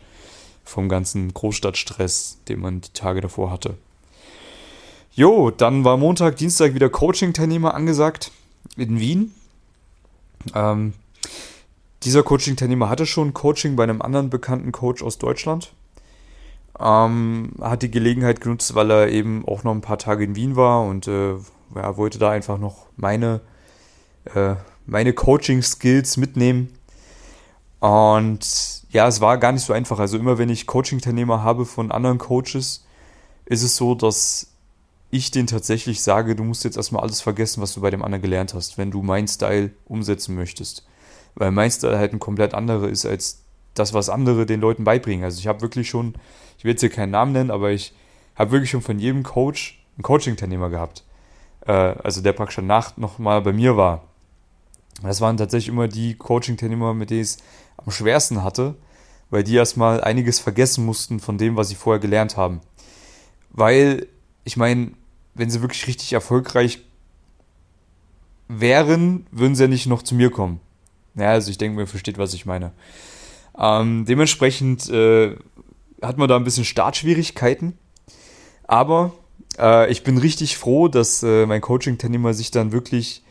vom 0.64 0.88
ganzen 0.88 1.32
Großstadtstress, 1.32 2.38
den 2.48 2.60
man 2.60 2.80
die 2.80 2.92
Tage 2.92 3.20
davor 3.20 3.50
hatte. 3.50 3.76
Jo, 5.14 5.50
dann 5.50 5.84
war 5.84 5.96
Montag, 5.96 6.36
Dienstag 6.36 6.74
wieder 6.74 6.88
Coaching-Teilnehmer 6.88 7.74
angesagt 7.74 8.30
in 8.76 8.98
Wien. 8.98 9.34
Ähm, 10.54 10.94
dieser 12.02 12.22
Coaching-Teilnehmer 12.22 12.88
hatte 12.88 13.06
schon 13.06 13.34
Coaching 13.34 13.76
bei 13.76 13.84
einem 13.84 14.02
anderen 14.02 14.30
bekannten 14.30 14.72
Coach 14.72 15.02
aus 15.02 15.18
Deutschland. 15.18 15.72
Ähm, 16.78 17.52
hat 17.60 17.82
die 17.82 17.90
Gelegenheit 17.90 18.40
genutzt, 18.40 18.74
weil 18.74 18.90
er 18.90 19.08
eben 19.08 19.46
auch 19.46 19.62
noch 19.62 19.72
ein 19.72 19.82
paar 19.82 19.98
Tage 19.98 20.24
in 20.24 20.34
Wien 20.34 20.56
war 20.56 20.84
und 20.84 21.06
äh, 21.06 21.34
ja, 21.74 21.96
wollte 21.96 22.18
da 22.18 22.30
einfach 22.30 22.58
noch 22.58 22.86
meine, 22.96 23.40
äh, 24.34 24.54
meine 24.86 25.12
Coaching-Skills 25.12 26.16
mitnehmen. 26.16 26.72
Und 27.80 28.84
ja, 28.90 29.06
es 29.06 29.20
war 29.20 29.38
gar 29.38 29.52
nicht 29.52 29.64
so 29.64 29.72
einfach. 29.72 29.98
Also 29.98 30.16
immer 30.16 30.38
wenn 30.38 30.48
ich 30.48 30.66
Coaching-Teilnehmer 30.66 31.42
habe 31.42 31.66
von 31.66 31.92
anderen 31.92 32.18
Coaches, 32.18 32.86
ist 33.44 33.62
es 33.62 33.76
so, 33.76 33.94
dass 33.94 34.48
ich 35.10 35.30
denen 35.30 35.46
tatsächlich 35.46 36.02
sage, 36.02 36.34
du 36.34 36.44
musst 36.44 36.64
jetzt 36.64 36.76
erstmal 36.76 37.02
alles 37.02 37.20
vergessen, 37.20 37.62
was 37.62 37.74
du 37.74 37.80
bei 37.80 37.90
dem 37.90 38.02
anderen 38.02 38.22
gelernt 38.22 38.54
hast, 38.54 38.78
wenn 38.78 38.90
du 38.90 39.02
meinen 39.02 39.28
Style 39.28 39.72
umsetzen 39.84 40.34
möchtest 40.34 40.86
weil 41.34 41.50
mein 41.50 41.70
Style 41.70 41.98
halt 41.98 42.12
ein 42.12 42.18
komplett 42.18 42.54
anderer 42.54 42.88
ist 42.88 43.06
als 43.06 43.41
das, 43.74 43.94
was 43.94 44.08
andere 44.08 44.46
den 44.46 44.60
Leuten 44.60 44.84
beibringen. 44.84 45.24
Also 45.24 45.38
ich 45.38 45.46
habe 45.46 45.62
wirklich 45.62 45.88
schon, 45.88 46.14
ich 46.58 46.64
will 46.64 46.72
jetzt 46.72 46.80
hier 46.80 46.90
keinen 46.90 47.10
Namen 47.10 47.32
nennen, 47.32 47.50
aber 47.50 47.70
ich 47.70 47.94
habe 48.34 48.52
wirklich 48.52 48.70
schon 48.70 48.82
von 48.82 48.98
jedem 48.98 49.22
Coach 49.22 49.82
einen 49.96 50.02
Coaching-Teilnehmer 50.02 50.70
gehabt. 50.70 51.04
Äh, 51.66 51.72
also 51.72 52.20
der 52.20 52.32
praktisch 52.32 52.56
danach 52.56 52.96
nochmal 52.96 53.42
bei 53.42 53.52
mir 53.52 53.76
war. 53.76 54.04
Das 55.02 55.20
waren 55.20 55.36
tatsächlich 55.36 55.68
immer 55.68 55.88
die 55.88 56.14
Coaching-Teilnehmer, 56.14 56.94
mit 56.94 57.10
denen 57.10 57.22
ich 57.22 57.28
es 57.28 57.38
am 57.78 57.90
schwersten 57.90 58.44
hatte, 58.44 58.74
weil 59.30 59.42
die 59.42 59.54
erstmal 59.54 60.02
einiges 60.02 60.38
vergessen 60.38 60.84
mussten 60.84 61.18
von 61.20 61.38
dem, 61.38 61.56
was 61.56 61.68
sie 61.68 61.74
vorher 61.74 62.00
gelernt 62.00 62.36
haben. 62.36 62.60
Weil, 63.50 64.06
ich 64.44 64.56
meine, 64.56 64.92
wenn 65.34 65.50
sie 65.50 65.62
wirklich 65.62 65.86
richtig 65.86 66.12
erfolgreich 66.12 66.80
wären, 68.48 69.26
würden 69.30 69.54
sie 69.54 69.64
ja 69.64 69.68
nicht 69.68 69.86
noch 69.86 70.02
zu 70.02 70.14
mir 70.14 70.30
kommen. 70.30 70.60
Ja, 71.14 71.30
also 71.30 71.50
ich 71.50 71.58
denke, 71.58 71.76
man 71.76 71.86
versteht, 71.86 72.18
was 72.18 72.34
ich 72.34 72.46
meine. 72.46 72.72
Ähm, 73.58 74.04
dementsprechend 74.06 74.88
äh, 74.88 75.36
hat 76.00 76.18
man 76.18 76.28
da 76.28 76.36
ein 76.36 76.44
bisschen 76.44 76.64
Startschwierigkeiten. 76.64 77.78
Aber 78.64 79.12
äh, 79.58 79.90
ich 79.90 80.04
bin 80.04 80.18
richtig 80.18 80.56
froh, 80.56 80.88
dass 80.88 81.22
äh, 81.22 81.46
mein 81.46 81.60
Coaching-Teilnehmer 81.60 82.34
sich 82.34 82.50
dann 82.50 82.72
wirklich 82.72 83.22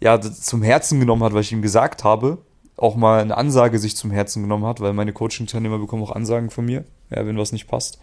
ja, 0.00 0.20
zum 0.20 0.62
Herzen 0.62 1.00
genommen 1.00 1.22
hat, 1.22 1.32
was 1.32 1.46
ich 1.46 1.52
ihm 1.52 1.62
gesagt 1.62 2.04
habe. 2.04 2.38
Auch 2.76 2.96
mal 2.96 3.20
eine 3.20 3.36
Ansage 3.36 3.78
sich 3.78 3.96
zum 3.96 4.10
Herzen 4.10 4.42
genommen 4.42 4.64
hat, 4.64 4.80
weil 4.80 4.92
meine 4.92 5.12
Coaching-Teilnehmer 5.12 5.78
bekommen 5.78 6.02
auch 6.02 6.10
Ansagen 6.10 6.50
von 6.50 6.64
mir, 6.64 6.84
ja, 7.10 7.24
wenn 7.24 7.38
was 7.38 7.52
nicht 7.52 7.68
passt. 7.68 7.98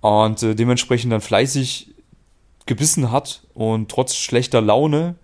Und 0.00 0.42
äh, 0.42 0.54
dementsprechend 0.54 1.12
dann 1.12 1.20
fleißig 1.20 1.94
gebissen 2.66 3.12
hat 3.12 3.46
und 3.54 3.88
trotz 3.88 4.16
schlechter 4.16 4.60
Laune 4.60 5.14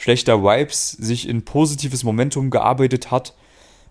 schlechter 0.00 0.42
Vibes 0.42 0.92
sich 0.92 1.28
in 1.28 1.44
positives 1.44 2.04
Momentum 2.04 2.50
gearbeitet 2.50 3.10
hat 3.10 3.34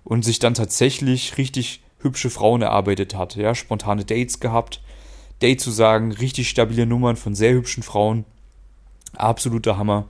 und 0.03 0.23
sich 0.23 0.39
dann 0.39 0.53
tatsächlich 0.53 1.37
richtig 1.37 1.81
hübsche 1.99 2.29
Frauen 2.29 2.61
erarbeitet 2.61 3.15
hat. 3.15 3.35
Ja, 3.35 3.55
spontane 3.55 4.05
Dates 4.05 4.39
gehabt, 4.39 4.81
Date 5.41 5.61
zu 5.61 5.71
sagen, 5.71 6.11
richtig 6.11 6.49
stabile 6.49 6.85
Nummern 6.85 7.15
von 7.15 7.35
sehr 7.35 7.53
hübschen 7.53 7.83
Frauen. 7.83 8.25
Absoluter 9.13 9.77
Hammer. 9.77 10.07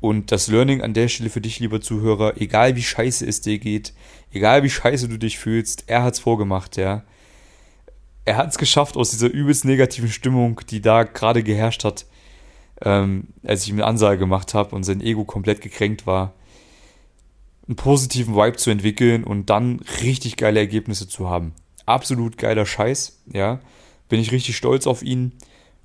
Und 0.00 0.32
das 0.32 0.48
Learning 0.48 0.82
an 0.82 0.94
der 0.94 1.08
Stelle 1.08 1.30
für 1.30 1.40
dich, 1.40 1.60
lieber 1.60 1.80
Zuhörer, 1.80 2.40
egal 2.40 2.74
wie 2.74 2.82
scheiße 2.82 3.24
es 3.24 3.40
dir 3.40 3.58
geht, 3.58 3.92
egal 4.32 4.64
wie 4.64 4.70
scheiße 4.70 5.08
du 5.08 5.16
dich 5.16 5.38
fühlst, 5.38 5.84
er 5.86 6.02
hat's 6.02 6.18
vorgemacht, 6.18 6.76
ja. 6.76 7.04
Er 8.24 8.36
hat's 8.36 8.58
geschafft, 8.58 8.96
aus 8.96 9.10
dieser 9.10 9.28
übelst 9.28 9.64
negativen 9.64 10.08
Stimmung, 10.08 10.60
die 10.70 10.80
da 10.80 11.04
gerade 11.04 11.42
geherrscht 11.42 11.84
hat, 11.84 12.06
ähm, 12.84 13.28
als 13.44 13.62
ich 13.62 13.70
ihm 13.70 13.76
eine 13.76 13.86
Ansage 13.86 14.18
gemacht 14.18 14.54
habe 14.54 14.74
und 14.74 14.84
sein 14.84 15.00
Ego 15.00 15.24
komplett 15.24 15.60
gekränkt 15.60 16.06
war, 16.06 16.34
einen 17.72 17.76
positiven 17.76 18.36
Vibe 18.36 18.56
zu 18.58 18.70
entwickeln 18.70 19.24
und 19.24 19.48
dann 19.48 19.80
richtig 20.02 20.36
geile 20.36 20.60
Ergebnisse 20.60 21.08
zu 21.08 21.28
haben. 21.28 21.54
Absolut 21.86 22.36
geiler 22.36 22.66
Scheiß, 22.66 23.22
ja. 23.32 23.60
Bin 24.08 24.20
ich 24.20 24.30
richtig 24.30 24.56
stolz 24.56 24.86
auf 24.86 25.02
ihn. 25.02 25.32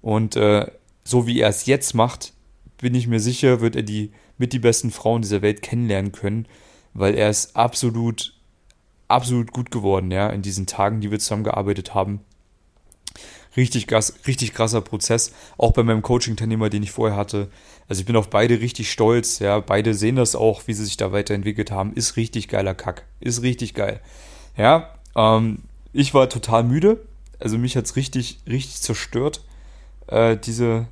Und 0.02 0.36
äh, 0.36 0.70
so 1.06 1.28
wie 1.28 1.40
er 1.40 1.48
es 1.48 1.66
jetzt 1.66 1.94
macht, 1.94 2.34
bin 2.78 2.94
ich 2.94 3.08
mir 3.08 3.22
sicher, 3.22 3.62
wird 3.62 3.78
er 3.78 3.84
die 3.84 4.12
mit 4.38 4.52
die 4.52 4.60
besten 4.60 4.92
Frauen 4.92 5.22
dieser 5.22 5.42
Welt 5.42 5.62
kennenlernen 5.62 6.12
können, 6.12 6.46
weil 6.94 7.16
er 7.16 7.30
ist 7.30 7.56
absolut, 7.56 8.34
absolut 9.08 9.54
gut 9.54 9.72
geworden, 9.72 10.12
ja, 10.12 10.30
in 10.30 10.42
diesen 10.42 10.68
Tagen, 10.68 11.00
die 11.00 11.10
wir 11.10 11.20
zusammengearbeitet 11.20 11.96
haben. 11.96 12.20
Richtig, 13.58 13.88
richtig 14.28 14.54
krasser 14.54 14.82
Prozess. 14.82 15.34
Auch 15.58 15.72
bei 15.72 15.82
meinem 15.82 16.04
Coaching-Teilnehmer, 16.04 16.70
den 16.70 16.84
ich 16.84 16.92
vorher 16.92 17.18
hatte. 17.18 17.50
Also 17.90 18.02
ich 18.02 18.06
bin 18.06 18.16
auf 18.16 18.30
beide 18.30 18.62
richtig 18.62 18.92
stolz. 18.92 19.40
Ja, 19.40 19.60
beide 19.60 19.96
sehen 19.96 20.16
das 20.16 20.36
auch, 20.36 20.68
wie 20.68 20.74
sie 20.74 20.86
sich 20.86 20.96
da 20.96 21.12
weiterentwickelt 21.12 21.72
haben. 21.72 21.94
Ist 21.94 22.18
richtig 22.18 22.50
geiler 22.50 22.76
Kack. 22.76 23.06
Ist 23.20 23.42
richtig 23.42 23.74
geil. 23.74 24.00
Ja, 24.56 24.94
ähm, 25.16 25.64
ich 25.92 26.14
war 26.14 26.30
total 26.30 26.64
müde. 26.64 27.04
Also 27.40 27.58
mich 27.58 27.76
hat 27.76 27.86
es 27.86 27.96
richtig, 27.96 28.40
richtig 28.48 28.80
zerstört. 28.80 29.44
Äh, 30.06 30.38
diese, 30.38 30.88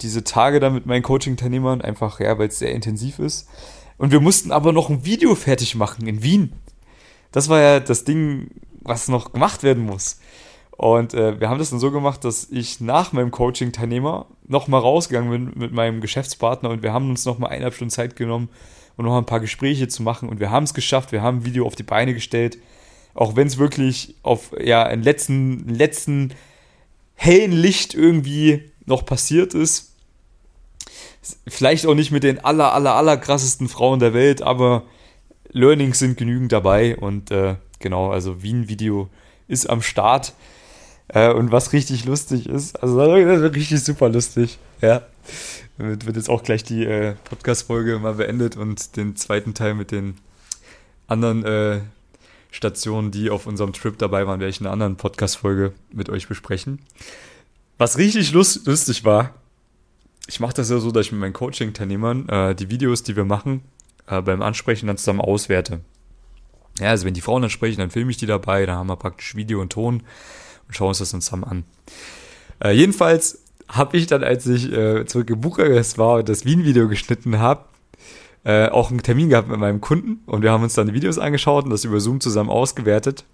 diese 0.00 0.22
Tage 0.22 0.60
da 0.60 0.70
mit 0.70 0.86
meinen 0.86 1.02
Coaching-Teilnehmern. 1.02 1.80
Einfach, 1.80 2.20
ja, 2.20 2.38
weil 2.38 2.48
es 2.48 2.60
sehr 2.60 2.72
intensiv 2.72 3.18
ist. 3.18 3.48
Und 3.98 4.12
wir 4.12 4.20
mussten 4.20 4.52
aber 4.52 4.72
noch 4.72 4.90
ein 4.90 5.04
Video 5.04 5.34
fertig 5.34 5.74
machen 5.74 6.06
in 6.06 6.22
Wien. 6.22 6.52
Das 7.32 7.48
war 7.48 7.60
ja 7.60 7.80
das 7.80 8.04
Ding, 8.04 8.48
was 8.80 9.08
noch 9.08 9.32
gemacht 9.32 9.64
werden 9.64 9.84
muss. 9.84 10.18
Und 10.80 11.12
äh, 11.12 11.38
wir 11.38 11.50
haben 11.50 11.58
das 11.58 11.68
dann 11.68 11.78
so 11.78 11.90
gemacht, 11.90 12.24
dass 12.24 12.48
ich 12.50 12.80
nach 12.80 13.12
meinem 13.12 13.30
Coaching-Teilnehmer 13.30 14.24
nochmal 14.48 14.80
rausgegangen 14.80 15.30
bin 15.30 15.52
mit 15.54 15.72
meinem 15.72 16.00
Geschäftspartner 16.00 16.70
und 16.70 16.82
wir 16.82 16.94
haben 16.94 17.10
uns 17.10 17.26
nochmal 17.26 17.50
eineinhalb 17.50 17.74
Stunden 17.74 17.90
Zeit 17.90 18.16
genommen, 18.16 18.48
um 18.96 19.04
noch 19.04 19.18
ein 19.18 19.26
paar 19.26 19.40
Gespräche 19.40 19.88
zu 19.88 20.02
machen. 20.02 20.30
Und 20.30 20.40
wir 20.40 20.50
haben 20.50 20.64
es 20.64 20.72
geschafft, 20.72 21.12
wir 21.12 21.20
haben 21.20 21.40
ein 21.40 21.44
Video 21.44 21.66
auf 21.66 21.74
die 21.74 21.82
Beine 21.82 22.14
gestellt. 22.14 22.56
Auch 23.12 23.36
wenn 23.36 23.46
es 23.46 23.58
wirklich 23.58 24.14
auf 24.22 24.52
ja, 24.58 24.82
einen 24.84 25.02
letzten, 25.02 25.68
letzten 25.68 26.32
hellen 27.14 27.52
Licht 27.52 27.92
irgendwie 27.92 28.70
noch 28.86 29.04
passiert 29.04 29.52
ist. 29.52 29.92
Vielleicht 31.46 31.84
auch 31.84 31.94
nicht 31.94 32.10
mit 32.10 32.22
den 32.22 32.42
aller, 32.42 32.72
aller, 32.72 32.94
aller 32.94 33.18
krassesten 33.18 33.68
Frauen 33.68 34.00
der 34.00 34.14
Welt, 34.14 34.40
aber 34.40 34.84
Learnings 35.50 35.98
sind 35.98 36.16
genügend 36.16 36.52
dabei 36.52 36.96
und 36.96 37.30
äh, 37.30 37.56
genau, 37.80 38.10
also 38.10 38.42
Wien-Video 38.42 39.10
ist 39.46 39.68
am 39.68 39.82
Start. 39.82 40.32
Äh, 41.12 41.32
und 41.32 41.50
was 41.50 41.72
richtig 41.72 42.04
lustig 42.04 42.48
ist, 42.48 42.80
also 42.82 43.00
richtig 43.00 43.82
super 43.82 44.08
lustig. 44.08 44.58
Ja. 44.80 45.02
Damit 45.76 46.06
wird 46.06 46.16
jetzt 46.16 46.28
auch 46.28 46.42
gleich 46.42 46.62
die 46.62 46.84
äh, 46.84 47.14
Podcast-Folge 47.24 47.98
mal 47.98 48.14
beendet 48.14 48.56
und 48.56 48.96
den 48.96 49.16
zweiten 49.16 49.54
Teil 49.54 49.74
mit 49.74 49.90
den 49.90 50.16
anderen 51.06 51.44
äh, 51.44 51.80
Stationen, 52.50 53.10
die 53.10 53.30
auf 53.30 53.46
unserem 53.46 53.72
Trip 53.72 53.96
dabei 53.98 54.26
waren, 54.26 54.40
werde 54.40 54.50
ich 54.50 54.60
in 54.60 54.66
einer 54.66 54.72
anderen 54.72 54.96
Podcast-Folge 54.96 55.72
mit 55.92 56.10
euch 56.10 56.28
besprechen. 56.28 56.80
Was 57.78 57.96
richtig 57.98 58.32
lust 58.32 58.66
lustig 58.66 59.04
war, 59.04 59.34
ich 60.28 60.38
mache 60.38 60.54
das 60.54 60.70
ja 60.70 60.78
so, 60.78 60.90
dass 60.90 61.06
ich 61.06 61.12
mit 61.12 61.20
meinen 61.20 61.32
Coaching-Teilnehmern 61.32 62.28
äh, 62.28 62.54
die 62.54 62.70
Videos, 62.70 63.02
die 63.02 63.16
wir 63.16 63.24
machen, 63.24 63.62
äh, 64.06 64.20
beim 64.20 64.42
Ansprechen 64.42 64.86
dann 64.86 64.98
zusammen 64.98 65.20
auswerte. 65.20 65.80
Ja, 66.78 66.90
also 66.90 67.04
wenn 67.04 67.14
die 67.14 67.20
Frauen 67.20 67.42
dann 67.42 67.50
sprechen, 67.50 67.80
dann 67.80 67.90
filme 67.90 68.10
ich 68.10 68.16
die 68.16 68.26
dabei, 68.26 68.64
dann 68.66 68.76
haben 68.76 68.88
wir 68.88 68.96
praktisch 68.96 69.34
Video 69.34 69.60
und 69.60 69.72
Ton 69.72 70.02
und 70.70 70.76
schauen 70.76 70.88
uns 70.88 70.98
das 70.98 71.10
dann 71.10 71.20
zusammen 71.20 71.44
an. 71.44 71.64
Äh, 72.62 72.70
jedenfalls 72.70 73.42
habe 73.68 73.96
ich 73.96 74.06
dann, 74.06 74.22
als 74.22 74.46
ich 74.46 74.72
äh, 74.72 75.04
zurück 75.04 75.28
in 75.30 75.40
Bukarest 75.40 75.98
war 75.98 76.18
und 76.18 76.28
das 76.28 76.44
Wien-Video 76.44 76.88
geschnitten 76.88 77.40
habe, 77.40 77.64
äh, 78.44 78.68
auch 78.68 78.90
einen 78.90 79.02
Termin 79.02 79.30
gehabt 79.30 79.48
mit 79.48 79.58
meinem 79.58 79.80
Kunden 79.80 80.22
und 80.26 80.42
wir 80.42 80.52
haben 80.52 80.62
uns 80.62 80.74
dann 80.74 80.86
die 80.86 80.94
Videos 80.94 81.18
angeschaut 81.18 81.64
und 81.64 81.70
das 81.70 81.84
über 81.84 81.98
Zoom 81.98 82.20
zusammen 82.20 82.50
ausgewertet. 82.50 83.24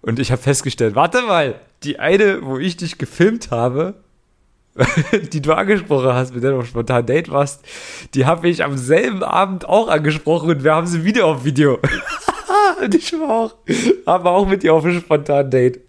Und 0.00 0.20
ich 0.20 0.30
habe 0.30 0.40
festgestellt, 0.40 0.94
warte 0.94 1.22
mal, 1.22 1.56
die 1.82 1.98
eine, 1.98 2.42
wo 2.42 2.56
ich 2.56 2.76
dich 2.76 2.98
gefilmt 2.98 3.50
habe, 3.50 3.94
die 5.32 5.42
du 5.42 5.52
angesprochen 5.52 6.12
hast, 6.12 6.32
mit 6.32 6.44
der 6.44 6.52
du 6.52 6.62
spontan 6.62 7.04
Date 7.04 7.30
warst, 7.30 7.64
die 8.14 8.26
habe 8.26 8.48
ich 8.48 8.62
am 8.62 8.78
selben 8.78 9.24
Abend 9.24 9.68
auch 9.68 9.88
angesprochen 9.88 10.50
und 10.50 10.62
wir 10.62 10.72
haben 10.72 10.86
sie 10.86 11.04
wieder 11.04 11.26
auf 11.26 11.44
Video. 11.44 11.80
und 12.82 12.94
ich 12.94 13.12
war 13.14 13.30
auch, 13.30 13.54
aber 14.06 14.30
auch 14.30 14.46
mit 14.46 14.62
ihr 14.62 14.72
auf 14.72 14.84
einem 14.84 15.00
spontanen 15.00 15.50
Date. 15.50 15.80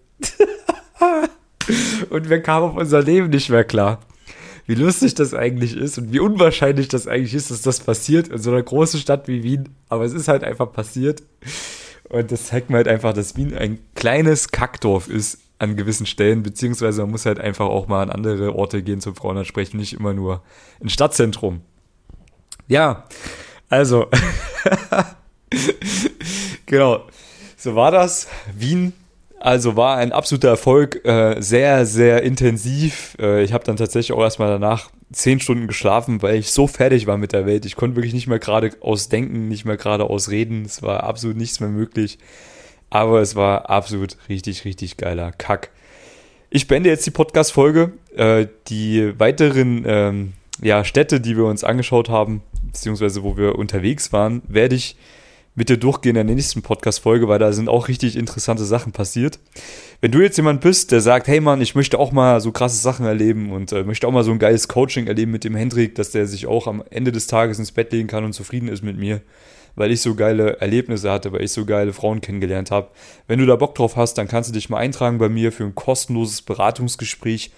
Und 2.10 2.30
wir 2.30 2.42
kamen 2.42 2.66
auf 2.70 2.76
unser 2.76 3.02
Leben 3.02 3.30
nicht 3.30 3.50
mehr 3.50 3.64
klar. 3.64 4.00
Wie 4.68 4.76
lustig 4.76 5.16
das 5.16 5.34
eigentlich 5.34 5.76
ist 5.76 5.98
und 5.98 6.14
wie 6.14 6.20
unwahrscheinlich 6.20 6.88
das 6.88 7.08
eigentlich 7.08 7.34
ist, 7.34 7.52
dass 7.52 7.62
das 7.62 7.80
passiert 7.80 8.28
in 8.28 8.38
so 8.38 8.52
einer 8.52 8.62
großen 8.62 9.00
Stadt 9.00 9.28
wie 9.28 9.44
Wien. 9.44 9.70
Aber 9.90 10.06
es 10.06 10.14
ist 10.14 10.28
halt 10.28 10.44
einfach 10.44 10.72
passiert. 10.72 11.24
Und 12.10 12.32
das 12.32 12.48
zeigt 12.48 12.70
mir 12.70 12.78
halt 12.78 12.88
einfach, 12.88 13.14
dass 13.14 13.36
Wien 13.36 13.56
ein 13.56 13.80
kleines 13.96 14.50
Kackdorf 14.50 15.08
ist 15.08 15.40
an 15.60 15.76
gewissen 15.76 16.06
Stellen, 16.06 16.44
beziehungsweise 16.44 17.02
man 17.02 17.12
muss 17.12 17.26
halt 17.26 17.40
einfach 17.40 17.68
auch 17.68 17.88
mal 17.88 18.02
an 18.02 18.10
andere 18.10 18.56
Orte 18.56 18.82
gehen 18.82 19.00
zum 19.00 19.16
Frauenansprechen, 19.16 19.80
nicht 19.80 19.94
immer 19.94 20.14
nur 20.14 20.42
ins 20.80 20.94
Stadtzentrum. 20.94 21.62
Ja, 22.68 23.06
also, 23.70 24.08
genau, 26.66 27.06
so 27.58 27.76
war 27.76 27.92
das. 27.92 28.28
Wien, 28.58 28.94
also 29.42 29.76
war 29.76 29.98
ein 29.98 30.12
absoluter 30.12 30.50
Erfolg, 30.50 31.04
äh, 31.06 31.42
sehr, 31.42 31.86
sehr 31.86 32.22
intensiv. 32.24 33.18
Äh, 33.20 33.44
ich 33.44 33.54
habe 33.54 33.64
dann 33.64 33.76
tatsächlich 33.76 34.16
auch 34.16 34.22
erstmal 34.22 34.50
danach 34.50 34.92
zehn 35.12 35.40
Stunden 35.40 35.68
geschlafen, 35.68 36.22
weil 36.22 36.36
ich 36.38 36.52
so 36.52 36.68
fertig 36.68 37.08
war 37.08 37.18
mit 37.18 37.34
der 37.34 37.46
Welt. 37.46 37.66
Ich 37.66 37.76
konnte 37.76 37.96
wirklich 37.96 38.14
nicht 38.14 38.28
mehr 38.28 38.40
geradeaus 38.40 39.10
denken, 39.10 39.48
nicht 39.48 39.66
mehr 39.66 39.78
geradeaus 39.78 40.30
reden. 40.30 40.64
Es 40.66 40.84
war 40.84 41.04
absolut 41.04 41.38
nichts 41.38 41.60
mehr 41.60 41.70
möglich. 41.70 42.20
Aber 42.90 43.22
es 43.22 43.36
war 43.36 43.70
absolut 43.70 44.18
richtig, 44.30 44.64
richtig 44.64 44.98
geiler 44.98 45.32
Kack. 45.32 45.72
Ich 46.50 46.68
beende 46.68 46.90
jetzt 46.90 47.06
die 47.06 47.12
Podcast-Folge. 47.12 47.94
Äh, 48.16 48.48
die 48.68 49.20
weiteren 49.20 49.84
ähm, 49.88 50.34
ja, 50.62 50.84
Städte, 50.84 51.20
die 51.20 51.36
wir 51.36 51.46
uns 51.46 51.64
angeschaut 51.64 52.10
haben, 52.10 52.44
beziehungsweise 52.64 53.24
wo 53.24 53.38
wir 53.38 53.58
unterwegs 53.58 54.14
waren, 54.14 54.42
werde 54.48 54.76
ich 54.76 54.96
mit 55.54 55.70
dir 55.70 55.78
durchgehen 55.78 56.16
in 56.16 56.28
der 56.28 56.36
nächsten 56.36 56.62
Podcast-Folge, 56.62 57.28
weil 57.28 57.40
da 57.40 57.52
sind 57.52 57.68
auch 57.68 57.90
richtig 57.90 58.16
interessante 58.16 58.64
Sachen 58.64 58.94
passiert. 58.94 59.40
Wenn 60.00 60.12
du 60.12 60.22
jetzt 60.22 60.38
jemand 60.38 60.62
bist, 60.62 60.92
der 60.92 61.02
sagt, 61.02 61.28
hey 61.28 61.42
Mann, 61.42 61.62
ich 61.62 61.76
möchte 61.76 62.00
auch 62.00 62.14
mal 62.14 62.40
so 62.40 62.52
krasse 62.52 62.78
Sachen 62.78 63.06
erleben 63.06 63.52
und 63.52 63.72
äh, 63.74 63.84
möchte 63.84 64.08
auch 64.08 64.12
mal 64.12 64.24
so 64.24 64.32
ein 64.32 64.40
geiles 64.40 64.70
Coaching 64.70 65.08
erleben 65.08 65.32
mit 65.32 65.44
dem 65.44 65.56
Hendrik, 65.56 65.96
dass 65.96 66.12
der 66.12 66.26
sich 66.26 66.48
auch 66.48 66.68
am 66.68 66.84
Ende 66.90 67.12
des 67.12 67.28
Tages 67.28 67.60
ins 67.60 67.74
Bett 67.74 67.92
legen 67.92 68.08
kann 68.08 68.24
und 68.24 68.34
zufrieden 68.34 68.70
ist 68.70 68.82
mit 68.82 68.98
mir, 68.98 69.22
weil 69.76 69.92
ich 69.92 70.02
so 70.02 70.16
geile 70.16 70.62
Erlebnisse 70.62 71.12
hatte, 71.12 71.34
weil 71.34 71.44
ich 71.44 71.52
so 71.52 71.66
geile 71.66 71.92
Frauen 71.92 72.22
kennengelernt 72.22 72.72
habe. 72.72 72.90
Wenn 73.28 73.40
du 73.40 73.46
da 73.46 73.58
Bock 73.58 73.76
drauf 73.76 73.98
hast, 73.98 74.18
dann 74.18 74.30
kannst 74.30 74.50
du 74.50 74.54
dich 74.54 74.70
mal 74.70 74.78
eintragen 74.78 75.18
bei 75.18 75.28
mir 75.28 75.52
für 75.52 75.66
ein 75.66 75.76
kostenloses 75.76 76.44
Beratungsgespräch. 76.44 77.52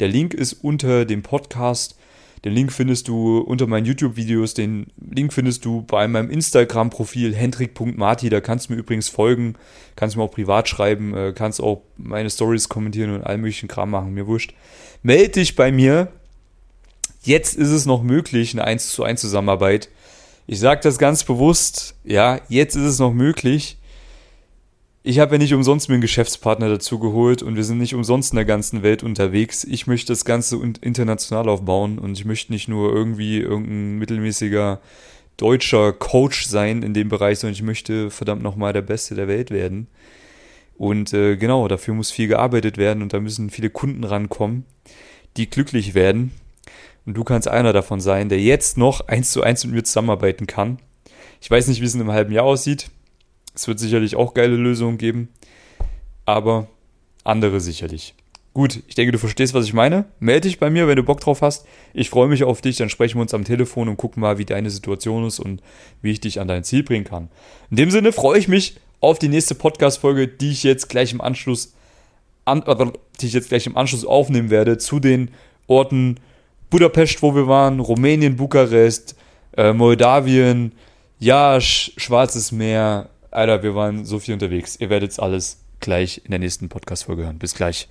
Der 0.00 0.08
Link 0.08 0.34
ist 0.34 0.52
unter 0.52 1.06
dem 1.06 1.22
Podcast. 1.22 1.96
Den 2.44 2.52
Link 2.52 2.72
findest 2.72 3.08
du 3.08 3.38
unter 3.38 3.66
meinen 3.66 3.86
YouTube-Videos. 3.86 4.54
Den 4.54 4.86
Link 4.98 5.32
findest 5.32 5.64
du 5.64 5.82
bei 5.82 6.06
meinem 6.06 6.30
Instagram-Profil 6.30 7.34
hendrik.marti. 7.34 8.28
Da 8.28 8.40
kannst 8.40 8.68
du 8.68 8.74
mir 8.74 8.78
übrigens 8.78 9.08
folgen. 9.08 9.54
Kannst 9.96 10.16
mir 10.16 10.22
auch 10.22 10.30
privat 10.30 10.68
schreiben. 10.68 11.14
Äh, 11.14 11.32
kannst 11.34 11.60
auch 11.60 11.82
meine 11.96 12.30
Stories 12.30 12.68
kommentieren 12.68 13.14
und 13.14 13.22
all 13.22 13.38
möglichen 13.38 13.68
Kram 13.68 13.90
machen. 13.90 14.14
Mir 14.14 14.26
wurscht. 14.26 14.54
Meld 15.02 15.36
dich 15.36 15.56
bei 15.56 15.72
mir. 15.72 16.08
Jetzt 17.22 17.56
ist 17.56 17.70
es 17.70 17.84
noch 17.84 18.02
möglich, 18.02 18.52
eine 18.52 18.64
1 18.64 18.90
zu 18.90 19.02
1 19.02 19.20
Zusammenarbeit. 19.20 19.88
Ich 20.46 20.60
sage 20.60 20.80
das 20.82 20.98
ganz 20.98 21.24
bewusst, 21.24 21.94
ja, 22.04 22.40
jetzt 22.48 22.74
ist 22.74 22.84
es 22.84 22.98
noch 22.98 23.12
möglich. 23.12 23.76
Ich 25.08 25.20
habe 25.20 25.36
ja 25.36 25.38
nicht 25.38 25.54
umsonst 25.54 25.88
mir 25.88 25.94
einen 25.94 26.02
Geschäftspartner 26.02 26.68
dazu 26.68 26.98
geholt 26.98 27.42
und 27.42 27.56
wir 27.56 27.64
sind 27.64 27.78
nicht 27.78 27.94
umsonst 27.94 28.34
in 28.34 28.36
der 28.36 28.44
ganzen 28.44 28.82
Welt 28.82 29.02
unterwegs. 29.02 29.64
Ich 29.64 29.86
möchte 29.86 30.12
das 30.12 30.26
Ganze 30.26 30.60
international 30.82 31.48
aufbauen 31.48 31.98
und 31.98 32.18
ich 32.18 32.26
möchte 32.26 32.52
nicht 32.52 32.68
nur 32.68 32.92
irgendwie 32.92 33.38
irgendein 33.38 33.96
mittelmäßiger 33.96 34.82
deutscher 35.38 35.94
Coach 35.94 36.44
sein 36.44 36.82
in 36.82 36.92
dem 36.92 37.08
Bereich, 37.08 37.38
sondern 37.38 37.54
ich 37.54 37.62
möchte 37.62 38.10
verdammt 38.10 38.42
nochmal 38.42 38.74
der 38.74 38.82
Beste 38.82 39.14
der 39.14 39.28
Welt 39.28 39.50
werden. 39.50 39.86
Und 40.76 41.14
äh, 41.14 41.38
genau, 41.38 41.68
dafür 41.68 41.94
muss 41.94 42.10
viel 42.10 42.28
gearbeitet 42.28 42.76
werden 42.76 43.02
und 43.02 43.14
da 43.14 43.18
müssen 43.18 43.48
viele 43.48 43.70
Kunden 43.70 44.04
rankommen, 44.04 44.66
die 45.38 45.48
glücklich 45.48 45.94
werden 45.94 46.32
und 47.06 47.14
du 47.16 47.24
kannst 47.24 47.48
einer 47.48 47.72
davon 47.72 48.00
sein, 48.00 48.28
der 48.28 48.42
jetzt 48.42 48.76
noch 48.76 49.08
eins 49.08 49.30
zu 49.30 49.42
eins 49.42 49.64
mit 49.64 49.72
mir 49.72 49.84
zusammenarbeiten 49.84 50.46
kann. 50.46 50.80
Ich 51.40 51.50
weiß 51.50 51.66
nicht, 51.68 51.80
wie 51.80 51.86
es 51.86 51.94
in 51.94 52.02
einem 52.02 52.12
halben 52.12 52.34
Jahr 52.34 52.44
aussieht. 52.44 52.90
Es 53.58 53.66
wird 53.66 53.80
sicherlich 53.80 54.14
auch 54.14 54.34
geile 54.34 54.54
Lösungen 54.54 54.98
geben. 54.98 55.30
Aber 56.24 56.68
andere 57.24 57.58
sicherlich. 57.58 58.14
Gut, 58.54 58.84
ich 58.86 58.94
denke, 58.94 59.10
du 59.10 59.18
verstehst, 59.18 59.52
was 59.52 59.64
ich 59.64 59.72
meine. 59.72 60.04
Melde 60.20 60.42
dich 60.42 60.60
bei 60.60 60.70
mir, 60.70 60.86
wenn 60.86 60.94
du 60.94 61.02
Bock 61.02 61.18
drauf 61.18 61.42
hast. 61.42 61.66
Ich 61.92 62.08
freue 62.08 62.28
mich 62.28 62.44
auf 62.44 62.60
dich, 62.60 62.76
dann 62.76 62.88
sprechen 62.88 63.18
wir 63.18 63.22
uns 63.22 63.34
am 63.34 63.42
Telefon 63.42 63.88
und 63.88 63.96
gucken 63.96 64.20
mal, 64.20 64.38
wie 64.38 64.44
deine 64.44 64.70
Situation 64.70 65.26
ist 65.26 65.40
und 65.40 65.60
wie 66.02 66.12
ich 66.12 66.20
dich 66.20 66.40
an 66.40 66.46
dein 66.46 66.62
Ziel 66.62 66.84
bringen 66.84 67.04
kann. 67.04 67.30
In 67.68 67.78
dem 67.78 67.90
Sinne 67.90 68.12
freue 68.12 68.38
ich 68.38 68.46
mich 68.46 68.76
auf 69.00 69.18
die 69.18 69.28
nächste 69.28 69.56
Podcast-Folge, 69.56 70.28
die 70.28 70.52
ich 70.52 70.62
jetzt 70.62 70.88
gleich 70.88 71.12
im 71.12 71.20
Anschluss 71.20 71.74
an, 72.44 72.62
die 73.20 73.26
ich 73.26 73.32
jetzt 73.32 73.48
gleich 73.48 73.66
im 73.66 73.76
Anschluss 73.76 74.04
aufnehmen 74.04 74.50
werde 74.50 74.78
zu 74.78 75.00
den 75.00 75.32
Orten 75.66 76.20
Budapest, 76.70 77.22
wo 77.22 77.34
wir 77.34 77.48
waren, 77.48 77.80
Rumänien, 77.80 78.36
Bukarest, 78.36 79.16
äh, 79.56 79.72
Moldawien, 79.72 80.72
ja, 81.18 81.60
Sch 81.60 81.90
Schwarzes 81.96 82.52
Meer. 82.52 83.10
Alter, 83.38 83.62
wir 83.62 83.76
waren 83.76 84.04
so 84.04 84.18
viel 84.18 84.34
unterwegs. 84.34 84.74
Ihr 84.80 84.90
werdet 84.90 85.12
es 85.12 85.20
alles 85.20 85.64
gleich 85.78 86.22
in 86.24 86.32
der 86.32 86.40
nächsten 86.40 86.68
Podcast-Folge 86.68 87.22
hören. 87.22 87.38
Bis 87.38 87.54
gleich. 87.54 87.88